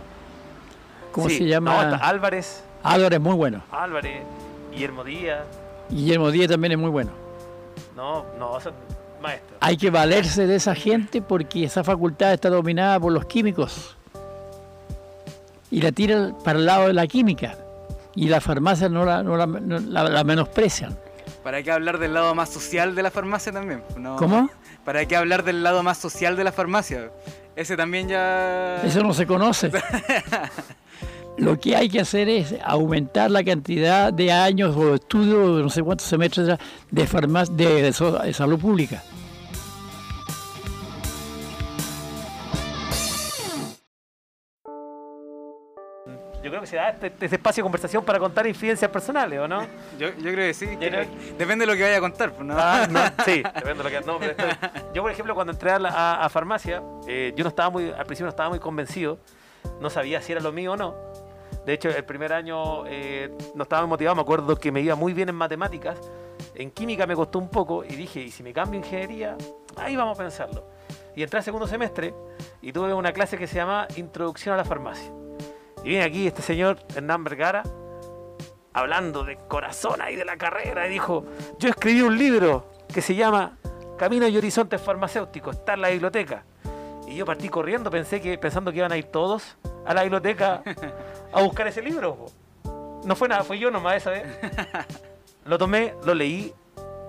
¿Cómo 1.11 1.27
Sí, 1.29 1.39
se 1.39 1.45
llama? 1.45 1.79
Álvarez, 1.97 2.63
Álvarez 2.83 3.19
muy 3.19 3.33
bueno. 3.35 3.63
Álvarez, 3.71 4.21
Guillermo 4.71 5.03
Díaz. 5.03 5.39
Guillermo 5.89 6.29
Díaz 6.29 6.49
también 6.51 6.73
es 6.73 6.77
muy 6.77 6.89
bueno. 6.91 7.11
No, 7.95 8.25
no, 8.37 8.59
son 8.59 8.73
maestros. 9.21 9.57
Hay 9.59 9.77
que 9.77 9.89
valerse 9.89 10.45
de 10.45 10.55
esa 10.55 10.75
gente 10.75 11.21
porque 11.21 11.63
esa 11.63 11.83
facultad 11.83 12.33
está 12.33 12.49
dominada 12.49 12.99
por 12.99 13.11
los 13.11 13.25
químicos. 13.25 13.95
Y 15.71 15.81
la 15.81 15.91
tiran 15.91 16.37
para 16.43 16.59
el 16.59 16.65
lado 16.65 16.87
de 16.87 16.93
la 16.93 17.07
química. 17.07 17.57
Y 18.15 18.27
la 18.29 18.39
farmacia 18.41 18.87
no 18.89 19.03
la, 19.05 19.21
no 19.23 19.35
la- 19.37 19.45
no 19.47 19.79
la- 19.79 20.03
la 20.09 20.23
menosprecian. 20.23 20.97
¿Para 21.43 21.61
qué 21.61 21.71
hablar 21.71 21.99
del 21.99 22.13
lado 22.13 22.33
más 22.33 22.49
social 22.49 22.95
de 22.95 23.03
la 23.03 23.11
farmacia 23.11 23.51
también? 23.51 23.83
No. 23.97 24.15
¿Cómo? 24.15 24.49
¿Para 24.83 25.05
qué 25.05 25.15
hablar 25.15 25.43
del 25.43 25.63
lado 25.63 25.83
más 25.83 25.97
social 25.97 26.35
de 26.35 26.43
la 26.43 26.51
farmacia? 26.51 27.11
Ese 27.55 27.75
también 27.77 28.07
ya... 28.07 28.81
Eso 28.83 29.01
no 29.01 29.13
se 29.13 29.25
conoce. 29.27 29.71
Lo 31.37 31.59
que 31.59 31.75
hay 31.75 31.89
que 31.89 31.99
hacer 31.99 32.29
es 32.29 32.55
aumentar 32.63 33.29
la 33.29 33.43
cantidad 33.43 34.13
de 34.13 34.31
años 34.31 34.75
o 34.75 34.95
estudios, 34.95 35.61
no 35.61 35.69
sé 35.69 35.83
cuántos 35.83 36.07
semestres 36.07 36.47
ya, 36.47 36.59
de, 36.91 37.07
farmacia, 37.07 37.53
de, 37.53 37.65
de 37.81 37.91
de 37.91 38.33
salud 38.33 38.57
pública. 38.59 39.03
Se 46.65 46.75
da 46.77 46.89
este, 46.89 47.07
este 47.07 47.25
espacio 47.35 47.61
de 47.61 47.65
conversación 47.65 48.03
para 48.03 48.19
contar 48.19 48.45
infidencias 48.47 48.89
personales, 48.91 49.39
¿o 49.39 49.47
no? 49.47 49.61
Yo, 49.99 50.09
yo 50.09 50.31
creo 50.31 50.35
que 50.35 50.53
sí. 50.53 50.67
que- 50.77 50.89
creo 50.89 51.05
Depende 51.37 51.65
de 51.65 51.71
lo 51.71 51.77
que 51.77 51.83
vaya 51.83 51.97
a 51.97 52.01
contar. 52.01 52.31
pues, 52.33 52.45
¿no? 52.45 52.55
Ah, 52.57 52.87
no, 52.89 52.99
sí, 53.23 53.41
depende 53.55 53.75
de 53.75 53.83
lo 53.83 53.89
que. 53.89 54.01
No, 54.05 54.19
pero 54.19 54.31
esto- 54.31 54.69
yo, 54.93 55.01
por 55.01 55.11
ejemplo, 55.11 55.35
cuando 55.35 55.53
entré 55.53 55.71
a, 55.71 55.79
la- 55.79 55.89
a- 55.89 56.25
a 56.25 56.29
farmacia, 56.29 56.81
eh, 57.07 57.33
yo 57.35 57.43
no 57.43 57.49
estaba 57.49 57.69
muy. 57.69 57.89
Al 57.89 58.05
principio 58.05 58.25
no 58.25 58.29
estaba 58.29 58.49
muy 58.49 58.59
convencido. 58.59 59.17
No 59.81 59.89
sabía 59.89 60.21
si 60.21 60.31
era 60.31 60.41
lo 60.41 60.51
mío 60.51 60.73
o 60.73 60.77
no. 60.77 60.95
De 61.65 61.73
hecho, 61.73 61.89
el 61.89 62.03
primer 62.05 62.31
año 62.33 62.85
eh, 62.87 63.31
no 63.55 63.63
estaba 63.63 63.81
muy 63.81 63.89
motivado. 63.89 64.15
Me 64.15 64.21
acuerdo 64.21 64.55
que 64.55 64.71
me 64.71 64.81
iba 64.81 64.95
muy 64.95 65.13
bien 65.13 65.29
en 65.29 65.35
matemáticas. 65.35 65.97
En 66.53 66.69
química 66.71 67.07
me 67.07 67.15
costó 67.15 67.39
un 67.39 67.49
poco 67.49 67.83
y 67.83 67.95
dije, 67.95 68.19
¿y 68.21 68.29
si 68.31 68.43
me 68.43 68.53
cambio 68.53 68.79
ingeniería? 68.79 69.35
Ahí 69.77 69.95
vamos 69.95 70.17
a 70.19 70.21
pensarlo. 70.23 70.63
Y 71.15 71.23
entré 71.23 71.39
al 71.39 71.43
segundo 71.43 71.65
semestre 71.65 72.13
y 72.61 72.71
tuve 72.71 72.93
una 72.93 73.11
clase 73.13 73.37
que 73.37 73.47
se 73.47 73.55
llama 73.55 73.87
Introducción 73.95 74.53
a 74.53 74.57
la 74.57 74.65
Farmacia. 74.65 75.09
Y 75.85 75.89
viene 75.89 76.03
aquí 76.03 76.25
este 76.25 76.41
señor, 76.41 76.79
Hernán 76.95 77.23
Vergara, 77.23 77.61
hablando 78.73 79.23
de 79.23 79.37
corazón 79.37 80.01
ahí 80.01 80.15
de 80.15 80.25
la 80.25 80.35
carrera 80.35 80.87
y 80.87 80.89
dijo, 80.89 81.23
yo 81.59 81.69
escribí 81.69 82.01
un 82.01 82.17
libro 82.17 82.71
que 82.91 83.03
se 83.03 83.13
llama 83.13 83.59
Caminos 83.95 84.31
y 84.31 84.37
Horizontes 84.37 84.81
Farmacéuticos, 84.81 85.57
está 85.57 85.75
en 85.75 85.81
la 85.81 85.89
biblioteca. 85.89 86.43
Y 87.07 87.13
yo 87.13 87.23
partí 87.23 87.49
corriendo, 87.49 87.91
pensé 87.91 88.19
que, 88.19 88.35
pensando 88.39 88.71
que 88.71 88.79
iban 88.79 88.91
a 88.91 88.97
ir 88.97 89.05
todos 89.05 89.57
a 89.85 89.93
la 89.93 90.01
biblioteca 90.01 90.63
a 91.31 91.43
buscar 91.43 91.67
ese 91.67 91.83
libro. 91.83 92.15
po. 92.15 93.01
No 93.05 93.15
fue 93.15 93.29
nada, 93.29 93.43
fue 93.43 93.59
yo 93.59 93.69
nomás 93.69 93.97
esa 93.97 94.09
vez. 94.09 94.25
Lo 95.45 95.59
tomé, 95.59 95.93
lo 96.03 96.15
leí, 96.15 96.51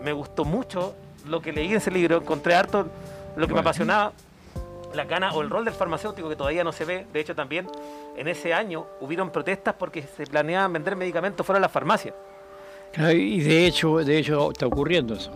me 0.02 0.12
gustó 0.12 0.44
mucho 0.44 0.94
lo 1.26 1.40
que 1.40 1.50
leí 1.50 1.68
en 1.68 1.78
ese 1.78 1.90
libro, 1.90 2.18
encontré 2.18 2.54
harto 2.54 2.88
lo 3.36 3.48
que 3.48 3.54
me 3.54 3.60
apasionaba, 3.60 4.12
la 4.96 5.04
gana 5.04 5.32
o 5.32 5.42
el 5.42 5.50
rol 5.50 5.64
del 5.64 5.74
farmacéutico 5.74 6.28
que 6.28 6.36
todavía 6.36 6.64
no 6.64 6.72
se 6.72 6.84
ve. 6.84 7.06
De 7.12 7.20
hecho, 7.20 7.34
también 7.34 7.66
en 8.16 8.26
ese 8.28 8.52
año 8.54 8.86
hubieron 9.00 9.30
protestas 9.30 9.74
porque 9.78 10.02
se 10.02 10.26
planeaban 10.26 10.72
vender 10.72 10.96
medicamentos 10.96 11.44
fuera 11.46 11.58
de 11.58 11.62
las 11.62 11.72
farmacias. 11.72 12.14
Y 13.12 13.40
de 13.42 13.66
hecho, 13.66 13.98
de 13.98 14.18
hecho 14.18 14.50
está 14.50 14.66
ocurriendo 14.66 15.14
eso. 15.14 15.30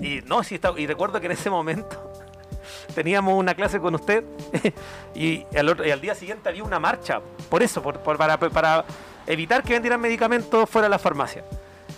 Y 0.00 0.20
no, 0.26 0.42
sí, 0.42 0.54
está- 0.56 0.72
y 0.76 0.86
recuerdo 0.86 1.20
que 1.20 1.26
en 1.26 1.32
ese 1.32 1.50
momento 1.50 2.10
teníamos 2.94 3.34
una 3.34 3.54
clase 3.54 3.78
con 3.80 3.94
usted 3.94 4.24
y 5.14 5.44
al, 5.56 5.68
otro- 5.68 5.86
y 5.86 5.90
al 5.90 6.00
día 6.00 6.14
siguiente 6.14 6.48
había 6.48 6.64
una 6.64 6.78
marcha. 6.80 7.20
Por 7.50 7.62
eso, 7.62 7.82
por, 7.82 7.98
por- 8.00 8.16
para, 8.16 8.38
para 8.38 8.84
evitar 9.26 9.62
que 9.62 9.74
vendieran 9.74 10.00
medicamentos 10.00 10.68
fuera 10.70 10.86
de 10.86 10.90
la 10.90 10.98
farmacia. 10.98 11.44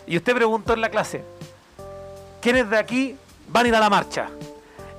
Y 0.07 0.17
usted 0.17 0.35
preguntó 0.35 0.73
en 0.73 0.81
la 0.81 0.89
clase, 0.89 1.23
¿quiénes 2.41 2.69
de 2.71 2.79
aquí 2.79 3.17
van 3.49 3.67
a 3.67 3.69
ir 3.69 3.75
a 3.77 3.81
la 3.81 3.91
marcha? 3.91 4.29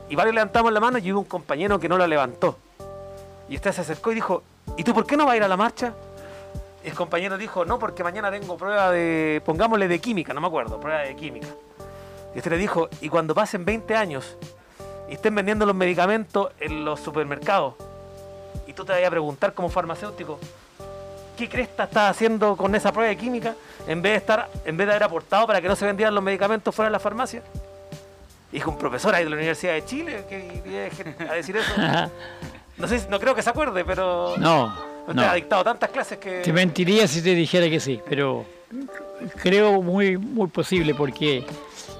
Y 0.10 0.16
varios 0.16 0.34
levantamos 0.34 0.74
la 0.74 0.80
mano 0.80 0.98
y 0.98 1.14
hubo 1.14 1.20
un 1.20 1.26
compañero 1.26 1.80
que 1.80 1.88
no 1.88 1.98
la 1.98 2.08
levantó. 2.08 2.58
Y 3.48 3.56
usted 3.56 3.72
se 3.72 3.82
acercó 3.82 4.12
y 4.12 4.16
dijo, 4.16 4.44
¿y 4.76 4.84
tú 4.84 4.94
por 4.94 5.06
qué 5.06 5.16
no 5.16 5.26
vas 5.26 5.34
a 5.34 5.38
ir 5.38 5.44
a 5.44 5.48
la 5.48 5.58
marcha? 5.58 5.94
Y 6.84 6.88
el 6.88 6.96
compañero 6.96 7.38
dijo, 7.38 7.64
no, 7.64 7.78
porque 7.78 8.04
mañana 8.04 8.32
tengo 8.32 8.58
prueba 8.58 8.92
de, 8.92 9.42
pongámosle 9.46 9.88
de 9.88 10.00
química, 10.00 10.34
no 10.34 10.42
me 10.42 10.48
acuerdo, 10.48 10.80
prueba 10.80 11.02
de 11.02 11.16
química. 11.16 11.48
Y 12.34 12.40
usted 12.40 12.52
le 12.52 12.58
dijo, 12.58 12.90
y 13.02 13.10
cuando 13.10 13.36
pasen 13.36 13.66
20 13.66 13.96
años 13.96 14.36
y 15.10 15.14
estén 15.14 15.36
vendiendo 15.36 15.66
los 15.66 15.76
medicamentos 15.76 16.52
en 16.60 16.86
los 16.86 17.00
supermercados, 17.00 17.76
y 18.66 18.74
tú 18.74 18.86
te 18.86 18.94
vas 18.94 19.04
a 19.04 19.10
preguntar 19.10 19.54
como 19.54 19.70
farmacéutico, 19.70 20.40
¿qué 21.38 21.48
cresta 21.50 21.84
estás 21.84 22.12
haciendo 22.12 22.56
con 22.56 22.74
esa 22.76 22.92
prueba 22.92 23.10
de 23.10 23.18
química 23.18 23.56
en 23.88 24.02
vez 24.02 24.14
de 24.14 24.18
estar, 24.18 24.50
en 24.66 24.78
vez 24.78 24.88
de 24.88 24.94
haber 24.94 25.04
aportado 25.04 25.46
para 25.48 25.62
que 25.62 25.68
no 25.68 25.76
se 25.76 25.86
vendieran 25.86 26.16
los 26.16 26.24
medicamentos 26.24 26.74
fuera 26.74 26.90
de 26.90 26.94
la 26.94 27.00
farmacia? 27.00 27.44
Dijo 28.52 28.72
un 28.72 28.78
profesor 28.78 29.14
ahí 29.14 29.24
de 29.24 29.30
la 29.30 29.36
Universidad 29.36 29.74
de 29.74 29.86
Chile 29.86 30.24
que 30.28 30.62
iba 31.20 31.32
a 31.32 31.36
decir 31.36 31.56
eso. 31.58 31.72
No 32.78 32.88
sé, 32.88 33.06
no 33.10 33.20
creo 33.20 33.36
que 33.36 33.42
se 33.42 33.50
acuerde, 33.50 33.84
pero 33.84 34.36
No, 34.38 34.74
usted 35.02 35.14
no. 35.14 35.22
ha 35.24 35.34
dictado 35.34 35.66
tantas 35.66 35.90
clases 35.90 36.18
que 36.18 36.40
Te 36.40 36.54
mentiría 36.54 37.10
si 37.10 37.22
te 37.22 37.36
dijera 37.36 37.70
que 37.70 37.78
sí, 37.82 38.00
pero 38.08 38.46
creo 39.44 39.82
muy, 39.82 40.18
muy 40.18 40.48
posible 40.48 40.96
porque 40.96 41.44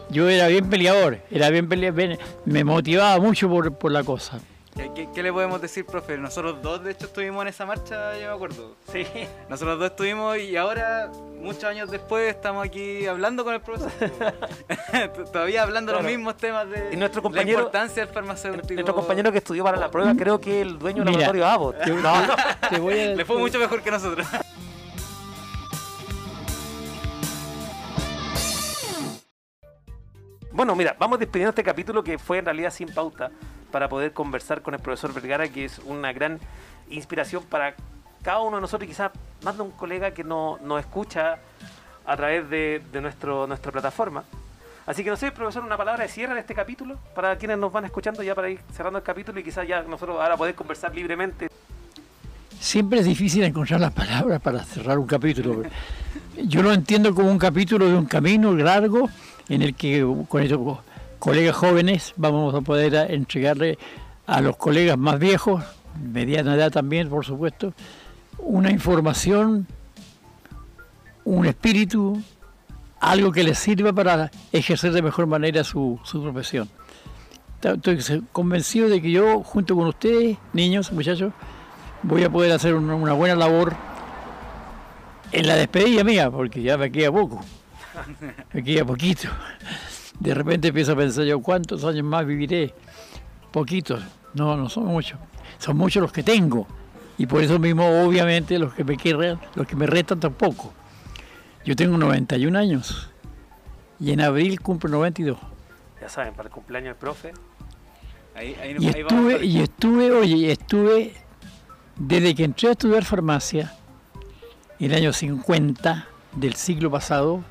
yo 0.10 0.30
era 0.30 0.48
bien 0.48 0.70
peleador, 0.70 1.20
era 1.30 1.50
bien 1.50 1.68
peleador, 1.68 2.18
me 2.46 2.64
motivaba 2.64 3.20
mucho 3.20 3.50
por, 3.50 3.74
por 3.74 3.92
la 3.92 4.06
cosa. 4.06 4.40
¿Qué, 4.76 4.92
qué- 4.96 5.10
qué 5.14 5.24
le 5.24 5.34
podemos 5.34 5.62
decir, 5.62 5.86
profe? 5.86 6.18
Nosotros 6.18 6.62
dos, 6.62 6.82
de 6.84 6.92
hecho, 6.92 7.08
estuvimos 7.08 7.42
en 7.42 7.50
esa 7.50 7.66
marcha, 7.66 8.18
yo 8.18 8.28
me 8.30 8.34
acuerdo. 8.34 8.76
sí. 8.92 9.06
Nosotros 9.50 9.78
dos 9.80 9.90
estuvimos 9.92 10.38
y 10.38 10.56
ahora, 10.56 11.12
muchos 11.42 11.66
años 11.66 11.90
después, 11.92 12.34
estamos 12.34 12.66
aquí 12.66 13.06
hablando 13.06 13.44
con 13.44 13.54
el 13.56 13.62
profesor. 13.62 13.92
Todavía 15.34 15.64
hablando 15.64 15.92
Claro. 15.92 16.04
los 16.08 16.12
mismos 16.16 16.38
temas 16.38 16.70
de 16.70 16.92
Y 16.94 16.98
nuestro 16.98 17.20
la 17.20 17.24
compañero- 17.24 17.60
importancia 17.60 18.06
del 18.06 18.14
farmacéutico. 18.14 18.74
Nuestro 18.76 18.96
compañero 18.96 19.32
que 19.32 19.40
estudió 19.40 19.64
para 19.64 19.78
la 19.78 19.92
prueba, 19.92 20.14
creo 20.16 20.40
que 20.40 20.62
el 20.62 20.80
dueño 20.80 21.04
del 21.04 21.14
laboratorio 21.14 21.46
Abbott. 21.46 21.78
Te, 21.84 21.90
No, 21.92 22.26
no. 22.28 22.36
te 22.70 22.80
voy 22.80 23.00
a, 23.00 23.06
Le 23.16 23.26
fue 23.26 23.38
mucho 23.38 23.60
mejor 23.60 23.82
que 23.82 23.92
nosotros. 23.92 24.26
Bueno, 30.52 30.76
mira, 30.76 30.96
vamos 31.00 31.20
despidiendo 31.20 31.50
este 31.50 31.64
capítulo 31.64 32.04
que 32.04 32.18
fue 32.18 32.40
en 32.40 32.46
realidad 32.46 32.72
sin 32.72 32.90
pauta 32.94 33.32
para 33.72 33.90
poder 33.90 34.14
conversar 34.14 34.62
con 34.62 34.74
el 34.74 34.80
profesor 34.80 35.14
Vergara, 35.14 35.48
que 35.48 35.66
es 35.66 35.80
una 35.86 36.12
gran 36.14 36.40
inspiración 36.90 37.44
para 37.44 37.76
cada 38.24 38.40
uno 38.42 38.58
de 38.58 38.62
nosotros 38.62 38.86
y 38.88 38.92
quizás 38.92 39.12
más 39.44 39.56
de 39.56 39.64
un 39.64 39.72
colega 39.72 40.12
que 40.12 40.24
no- 40.24 40.58
nos 40.64 40.80
escucha 40.80 41.38
a 42.06 42.18
través 42.18 42.50
de, 42.50 42.82
de 42.92 43.02
nuestro, 43.02 43.46
nuestra 43.48 43.72
plataforma. 43.72 44.24
Así 44.86 45.04
que 45.04 45.10
no 45.12 45.16
sé, 45.16 45.32
profesor, 45.32 45.64
una 45.64 45.78
palabra 45.78 46.04
de 46.04 46.10
cierre 46.10 46.34
de 46.34 46.40
este 46.40 46.56
capítulo 46.56 46.98
para 47.14 47.36
quienes 47.38 47.60
nos 47.60 47.72
van 47.72 47.86
escuchando 47.86 48.24
ya 48.24 48.34
para 48.34 48.50
ir 48.50 48.60
cerrando 48.74 48.98
el 48.98 49.04
capítulo 49.06 49.40
y 49.40 49.44
quizás 49.44 49.68
ya 49.68 49.84
nosotros 49.84 50.18
ahora 50.20 50.36
poder 50.36 50.56
conversar 50.56 50.94
libremente. 50.96 51.48
Siempre 52.60 53.00
es 53.00 53.06
difícil 53.06 53.44
encontrar 53.44 53.80
las 53.80 53.94
palabras 53.94 54.42
para 54.42 54.64
cerrar 54.64 54.98
un 55.00 55.06
capítulo. 55.08 55.64
Yo 56.44 56.62
lo 56.64 56.74
entiendo 56.74 57.14
como 57.14 57.32
un 57.32 57.38
capítulo 57.38 57.86
de 57.88 57.96
un 57.96 58.06
camino 58.06 58.52
largo 58.54 59.10
en 59.48 59.62
el 59.62 59.76
que 59.76 60.06
con 60.28 60.42
estos 60.44 60.58
co- 60.58 60.84
colegas 61.20 61.56
jóvenes 61.56 62.14
vamos 62.16 62.56
a 62.56 62.62
poder 62.62 63.12
entregarle 63.12 63.78
a 64.26 64.42
los 64.42 64.58
colegas 64.58 64.98
más 64.98 65.20
viejos, 65.20 65.64
mediana 66.02 66.56
edad 66.56 66.72
también, 66.72 67.10
por 67.10 67.26
supuesto, 67.26 67.74
una 68.38 68.72
información, 68.72 69.68
un 71.26 71.46
espíritu, 71.46 72.22
algo 73.00 73.32
que 73.32 73.44
les 73.44 73.60
sirva 73.60 73.94
para 73.94 74.32
ejercer 74.52 74.92
de 74.94 75.02
mejor 75.02 75.28
manera 75.28 75.64
su, 75.64 76.00
su 76.04 76.22
profesión. 76.22 76.70
Estoy 77.62 78.24
convencido 78.32 78.88
de 78.88 79.02
que 79.02 79.12
yo, 79.12 79.44
junto 79.44 79.76
con 79.76 79.88
ustedes, 79.88 80.38
niños, 80.54 80.92
muchachos, 80.92 81.34
voy 82.04 82.24
a 82.24 82.30
poder 82.30 82.54
hacer 82.54 82.74
una 82.74 83.14
buena 83.14 83.36
labor 83.36 83.76
en 85.32 85.48
la 85.48 85.56
despedida 85.56 86.04
mía, 86.04 86.32
porque 86.32 86.62
ya 86.62 86.78
me 86.78 86.92
queda 86.92 87.12
poco, 87.12 87.44
me 88.54 88.64
queda 88.64 88.86
poquito. 88.86 89.28
De 90.20 90.34
repente 90.34 90.70
empiezo 90.70 90.94
a 90.94 90.96
pensar 90.96 91.24
yo, 91.26 91.40
¿cuántos 91.42 91.84
años 91.86 92.04
más 92.04 92.26
viviré? 92.26 92.74
Poquitos, 93.52 94.02
no, 94.34 94.58
no 94.58 94.70
son 94.70 94.86
muchos. 94.86 95.20
son 95.58 95.78
muchos 95.78 96.02
los 96.02 96.12
que 96.12 96.24
tengo. 96.24 96.68
Y 97.18 97.26
por 97.26 97.44
eso 97.44 97.60
mismo, 97.60 97.86
obviamente, 98.04 98.58
los 98.60 98.74
que 98.74 98.84
me 98.84 98.96
querrán, 98.96 99.40
los 99.56 99.68
que 99.68 99.76
me 99.76 99.86
restan 99.86 100.20
tampoco. 100.20 100.74
Yo 101.66 101.76
tengo 101.76 101.98
91 101.98 102.58
años 102.58 103.10
y 104.00 104.12
en 104.12 104.22
abril 104.22 104.62
cumplo 104.62 104.90
92. 104.90 105.38
Ya 106.02 106.10
saben, 106.10 106.34
para 106.34 106.48
el 106.48 106.54
cumpleaños 106.54 106.90
del 106.90 106.96
profe. 106.96 107.34
Ahí, 108.36 108.56
ahí, 108.62 108.76
Y 108.80 108.88
ahí 108.88 109.02
estuve, 109.02 109.46
y 109.46 109.60
estuve, 109.60 110.12
oye, 110.12 110.52
estuve 110.52 111.14
desde 111.98 112.36
que 112.36 112.46
entré 112.46 112.70
a 112.70 112.72
estudiar 112.72 113.04
farmacia, 113.04 113.74
en 114.80 114.92
el 114.92 114.98
año 114.98 115.14
50 115.14 116.08
del 116.38 116.56
siglo 116.56 116.90
pasado, 116.90 117.44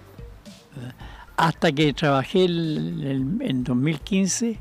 ¿verdad? 0.75 0.95
Hasta 1.39 1.71
que 1.73 1.93
trabajé 1.95 2.45
en 2.47 3.63
2015, 3.65 4.59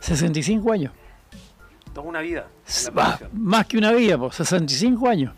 65 0.00 0.72
años. 0.72 0.92
Toda 1.94 2.06
una 2.08 2.20
vida. 2.20 2.46
más 3.32 3.66
que 3.66 3.78
una 3.78 3.92
vida, 3.92 4.18
pues, 4.18 4.34
65 4.36 5.08
años, 5.08 5.32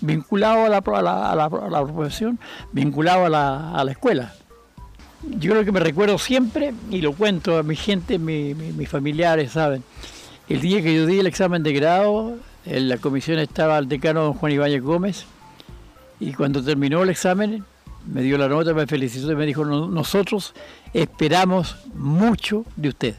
vinculado 0.00 0.66
a 0.66 0.68
la, 0.68 0.78
a 0.78 1.02
la, 1.02 1.32
a 1.32 1.34
la- 1.34 1.44
a 1.46 1.70
la 1.70 1.84
profesión, 1.86 2.38
vinculado 2.72 3.26
a 3.26 3.28
la, 3.28 3.72
a 3.74 3.84
la 3.84 3.92
escuela. 3.92 4.34
Yo 5.22 5.50
creo 5.52 5.64
que 5.64 5.72
me 5.72 5.80
recuerdo 5.80 6.18
siempre, 6.18 6.72
y 6.90 7.00
lo 7.00 7.12
cuento 7.12 7.58
a 7.58 7.62
mi 7.62 7.74
gente, 7.74 8.18
mi- 8.18 8.54
mi- 8.54 8.72
mis 8.72 8.88
familiares, 8.88 9.52
¿saben? 9.52 9.82
El 10.48 10.60
día 10.60 10.82
que 10.82 10.94
yo 10.94 11.06
di 11.06 11.18
el 11.18 11.26
examen 11.26 11.62
de 11.62 11.72
grado, 11.72 12.36
en 12.64 12.88
la 12.88 12.98
comisión 12.98 13.38
estaba 13.38 13.78
el 13.78 13.88
decano 13.88 14.22
don 14.22 14.34
Juan 14.34 14.52
Ibáñez 14.52 14.82
Gómez, 14.82 15.24
y 16.20 16.32
cuando 16.34 16.62
terminó 16.62 17.02
el 17.02 17.10
examen, 17.10 17.64
me 18.12 18.22
dio 18.22 18.38
la 18.38 18.48
nota, 18.48 18.72
me 18.74 18.86
felicitó 18.86 19.30
y 19.32 19.36
me 19.36 19.46
dijo, 19.46 19.64
"No- 19.64 19.88
nosotros 19.88 20.54
esperamos 20.94 21.76
mucho 21.94 22.64
de 22.76 22.88
usted. 22.88 23.14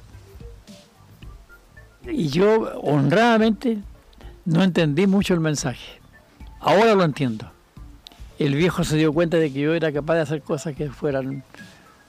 Y 2.07 2.29
yo 2.29 2.79
honradamente 2.81 3.77
no 4.45 4.63
entendí 4.63 5.05
mucho 5.05 5.33
el 5.33 5.39
mensaje. 5.41 5.99
Ahora 6.59 6.95
lo 6.95 7.03
entiendo. 7.03 7.51
El 8.39 8.55
viejo 8.55 8.83
se 8.83 8.95
dio 8.97 9.11
cuenta 9.13 9.37
de 9.37 9.51
que 9.51 9.59
yo 9.59 9.73
era 9.73 9.91
capaz 9.91 10.15
de 10.15 10.21
hacer 10.21 10.41
cosas 10.41 10.73
que 10.75 10.89
fueran 10.89 11.43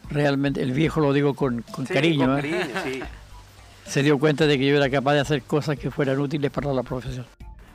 realmente, 0.09 0.63
el 0.63 0.73
viejo 0.73 1.01
lo 1.01 1.13
digo 1.13 1.35
con, 1.35 1.63
con 1.63 1.87
Sí, 1.87 1.93
cariño, 1.95 2.27
con 2.27 2.45
¿eh? 2.45 2.67
sí. 2.85 3.01
se 3.85 4.03
dio 4.03 4.19
cuenta 4.19 4.47
de 4.47 4.59
que 4.59 4.67
yo 4.67 4.77
era 4.77 4.89
capaz 4.91 5.15
de 5.15 5.21
hacer 5.21 5.43
cosas 5.43 5.79
que 5.79 5.91
fueran 5.91 6.19
útiles 6.21 6.51
para 6.51 6.73
la 6.73 6.83
profesión. 6.83 7.27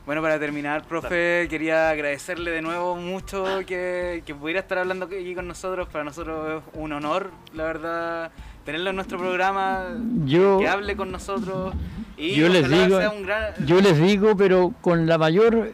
Bueno, 0.05 0.21
para 0.21 0.37
terminar, 0.39 0.83
profe, 0.83 1.47
quería 1.49 1.89
agradecerle 1.89 2.51
de 2.51 2.61
nuevo 2.61 2.95
mucho 2.95 3.43
que, 3.65 4.21
que 4.23 4.35
pudiera 4.35 4.59
estar 4.59 4.77
hablando 4.77 5.05
aquí 5.07 5.33
con 5.33 5.47
nosotros. 5.47 5.87
Para 5.89 6.03
nosotros 6.03 6.61
es 6.63 6.79
un 6.79 6.93
honor, 6.93 7.31
la 7.55 7.63
verdad, 7.63 8.31
tenerlo 8.65 8.91
en 8.91 8.97
nuestro 8.97 9.17
programa, 9.17 9.85
Yo, 10.25 10.59
que 10.59 10.67
hable 10.67 10.95
con 10.95 11.11
nosotros. 11.11 11.73
Y 12.17 12.35
Yo 12.35 12.49
les 12.49 12.69
digo- 12.69 12.99
sea 12.99 13.09
un 13.09 13.23
gran... 13.25 13.53
yo 13.65 13.81
les 13.81 13.99
digo, 13.99 14.37
pero 14.37 14.73
con 14.81 15.07
la 15.07 15.17
mayor 15.17 15.71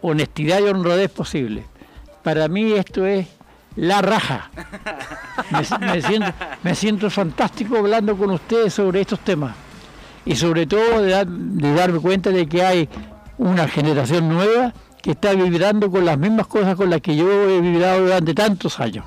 honestidad 0.00 0.60
y 0.60 0.64
honradez 0.68 1.10
posible. 1.10 1.64
Para 2.22 2.48
mí 2.48 2.72
esto 2.72 3.04
es 3.06 3.26
la 3.76 4.00
raja. 4.00 4.50
Me, 5.50 5.86
me 5.86 6.02
siento, 6.02 6.32
me 6.62 6.74
siento 6.74 7.10
fantástico 7.10 7.76
hablando 7.76 8.16
con 8.16 8.30
ustedes 8.30 8.72
sobre 8.74 9.00
estos 9.02 9.20
temas. 9.20 9.54
Y 10.24 10.36
sobre 10.36 10.66
todo 10.66 11.02
de, 11.02 11.10
dar- 11.10 11.26
de 11.26 11.74
darme 11.74 11.98
cuenta 12.00 12.30
de 12.30 12.46
que 12.46 12.62
hay 12.62 12.88
una 13.38 13.66
generación 13.68 14.28
nueva 14.28 14.72
que 15.02 15.12
está 15.12 15.32
vibrando 15.32 15.90
con 15.90 16.04
las 16.04 16.16
mismas 16.16 16.46
cosas 16.46 16.76
con 16.76 16.88
las 16.90 17.00
que 17.00 17.16
yo 17.16 17.28
he 17.50 17.60
vibrado 17.60 18.02
durante 18.02 18.34
tantos 18.34 18.78
años. 18.78 19.04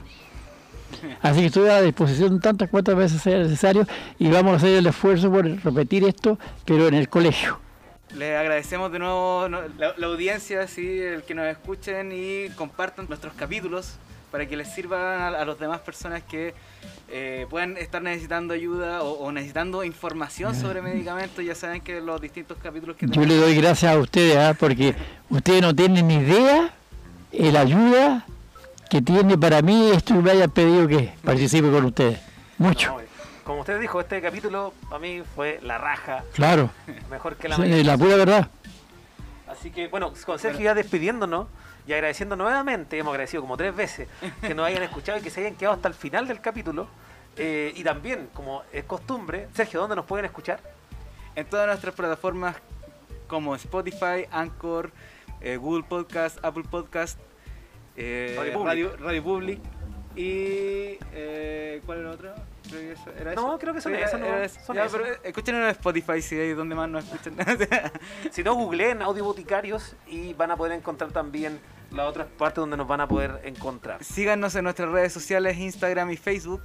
Así 1.21 1.39
que 1.41 1.45
estoy 1.47 1.69
a 1.69 1.81
disposición 1.81 2.39
tantas 2.41 2.69
cuantas 2.69 2.95
veces 2.95 3.21
sea 3.21 3.37
necesario 3.37 3.87
y 4.19 4.29
vamos 4.29 4.53
a 4.53 4.55
hacer 4.57 4.77
el 4.77 4.87
esfuerzo 4.87 5.31
por 5.31 5.45
repetir 5.45 6.03
esto, 6.03 6.37
pero 6.65 6.87
en 6.87 6.95
el 6.95 7.07
colegio. 7.07 7.59
Les 8.15 8.37
agradecemos 8.37 8.91
de 8.91 8.99
nuevo 8.99 9.47
la 9.49 10.07
audiencia, 10.07 10.67
sí, 10.67 10.99
el 10.99 11.23
que 11.23 11.33
nos 11.33 11.47
escuchen 11.47 12.11
y 12.13 12.49
compartan 12.55 13.07
nuestros 13.07 13.33
capítulos 13.33 13.95
para 14.31 14.45
que 14.47 14.57
les 14.57 14.73
sirvan 14.73 14.99
a, 15.01 15.27
a 15.27 15.45
las 15.45 15.59
demás 15.59 15.79
personas 15.79 16.23
que 16.23 16.53
eh, 17.09 17.45
puedan 17.49 17.77
estar 17.77 18.01
necesitando 18.01 18.53
ayuda 18.53 19.01
o, 19.03 19.11
o 19.25 19.31
necesitando 19.31 19.83
información 19.83 20.55
sobre 20.55 20.81
medicamentos. 20.81 21.43
Ya 21.43 21.55
saben 21.55 21.81
que 21.81 22.01
los 22.01 22.19
distintos 22.19 22.57
capítulos 22.61 22.95
que 22.97 23.07
Yo 23.07 23.23
le 23.25 23.35
doy 23.37 23.55
gracias 23.55 23.93
a 23.95 23.97
ustedes, 23.99 24.37
¿ah? 24.37 24.55
porque 24.59 24.95
ustedes 25.29 25.61
no 25.61 25.75
tienen 25.75 26.07
ni 26.07 26.15
idea 26.15 26.73
el 27.31 27.55
ayuda 27.57 28.25
que 28.89 29.01
tiene 29.01 29.37
para 29.37 29.61
mí 29.61 29.91
esto 29.91 30.13
y 30.13 30.17
me 30.17 30.31
hayan 30.31 30.49
pedido 30.51 30.87
que 30.87 31.11
participe 31.23 31.69
con 31.71 31.85
ustedes. 31.85 32.19
Mucho, 32.57 32.91
No, 32.91 32.97
como 33.43 33.61
usted 33.61 33.79
dijo, 33.79 33.99
este 33.99 34.21
capítulo 34.21 34.73
para 34.89 34.99
mí 34.99 35.21
fue 35.35 35.59
la 35.63 35.77
raja, 35.77 36.23
claro. 36.33 36.69
mejor 37.09 37.35
que 37.35 37.49
la 37.49 37.57
Sí, 37.57 37.83
la 37.83 37.97
pura 37.97 38.15
verdad. 38.15 38.47
Así 39.47 39.71
que, 39.71 39.87
bueno, 39.87 40.11
con 40.25 40.39
Sergio 40.39 40.63
ya 40.65 40.73
despidiéndonos 40.73 41.47
y 41.87 41.93
agradeciendo 41.93 42.35
nuevamente, 42.35 42.97
hemos 42.97 43.11
agradecido 43.11 43.41
como 43.41 43.57
tres 43.57 43.75
veces 43.75 44.07
que 44.41 44.53
nos 44.55 44.65
hayan 44.67 44.83
escuchado 44.83 45.19
y 45.19 45.21
que 45.21 45.29
se 45.29 45.41
hayan 45.41 45.55
quedado 45.55 45.75
hasta 45.75 45.87
el 45.87 45.93
final 45.93 46.27
del 46.27 46.41
capítulo. 46.41 46.87
Eh, 47.37 47.73
y 47.75 47.83
también, 47.83 48.29
como 48.33 48.63
es 48.71 48.85
costumbre, 48.85 49.47
Sergio, 49.53 49.81
¿dónde 49.81 49.95
nos 49.95 50.05
pueden 50.05 50.25
escuchar? 50.25 50.59
en 51.37 51.45
todas 51.47 51.67
nuestras 51.67 51.93
plataformas 51.93 52.55
como 53.27 53.55
Spotify, 53.55 54.25
Anchor, 54.31 54.89
eh, 55.41 55.57
Google 55.57 55.83
Podcast, 55.83 56.37
Apple 56.45 56.63
Podcast, 56.71 57.19
eh, 57.97 58.35
Radio 58.37 58.53
Public. 58.53 58.65
Radio, 58.67 58.97
Radio 58.97 59.23
Public 59.23 59.59
y 60.15 60.95
¿cuál 61.85 61.99
era 61.99 62.11
otra? 62.11 62.35
Creo 62.69 62.79
que 62.81 62.91
eso- 62.93 63.11
¿Era 63.19 63.35
No, 63.35 63.59
creo 63.59 63.73
que 63.73 63.81
son 63.81 63.93
Era- 63.95 64.17
no, 64.17 64.37
eso. 64.37 64.59
son 64.65 64.75
Ya, 64.77 64.85
esas. 64.85 64.97
pero, 65.01 65.13
eh, 65.13 65.19
escuchen 65.23 65.55
en 65.55 65.63
Spotify 65.71 66.21
si 66.21 66.39
es 66.39 66.55
donde 66.55 66.73
más 66.73 66.87
nos 66.89 67.03
escuchan. 67.03 67.35
Si 68.31 68.41
no, 68.43 68.55
googleen 68.55 69.01
Audio 69.01 69.25
Boticarios 69.25 69.95
y 70.07 70.33
van 70.33 70.51
a 70.51 70.55
poder 70.55 70.71
encontrar 70.71 71.11
también 71.11 71.59
la 71.91 72.07
otra 72.07 72.25
parte 72.25 72.59
donde 72.61 72.77
nos 72.77 72.87
van 72.87 73.01
a 73.01 73.07
poder 73.07 73.41
encontrar. 73.45 74.03
Síganos 74.03 74.55
en 74.55 74.63
nuestras 74.63 74.89
redes 74.89 75.13
sociales, 75.13 75.57
Instagram 75.57 76.11
y 76.11 76.17
Facebook. 76.17 76.61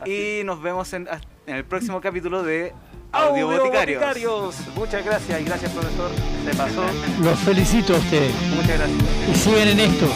Así. 0.00 0.40
Y 0.40 0.44
nos 0.44 0.60
vemos 0.60 0.92
en, 0.92 1.08
en 1.46 1.54
el 1.56 1.64
próximo 1.64 2.00
capítulo 2.02 2.42
de 2.42 2.72
Audio 3.12 3.46
Boticarios. 3.46 4.00
Boticarios. 4.02 4.56
Muchas 4.74 5.04
gracias 5.04 5.40
y 5.40 5.44
gracias, 5.44 5.72
profesor. 5.72 6.10
Se 6.44 6.56
pasó. 6.56 6.84
Los 7.22 7.38
felicito 7.40 7.94
a 7.94 7.98
ustedes 7.98 8.34
Muchas 8.54 8.78
gracias. 8.78 9.28
y 9.28 9.34
sigan 9.34 9.68
en 9.68 9.80
esto. 9.80 10.06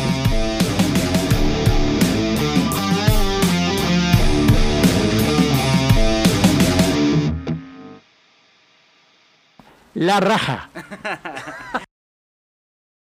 La 9.95 10.21
raja. 10.21 10.71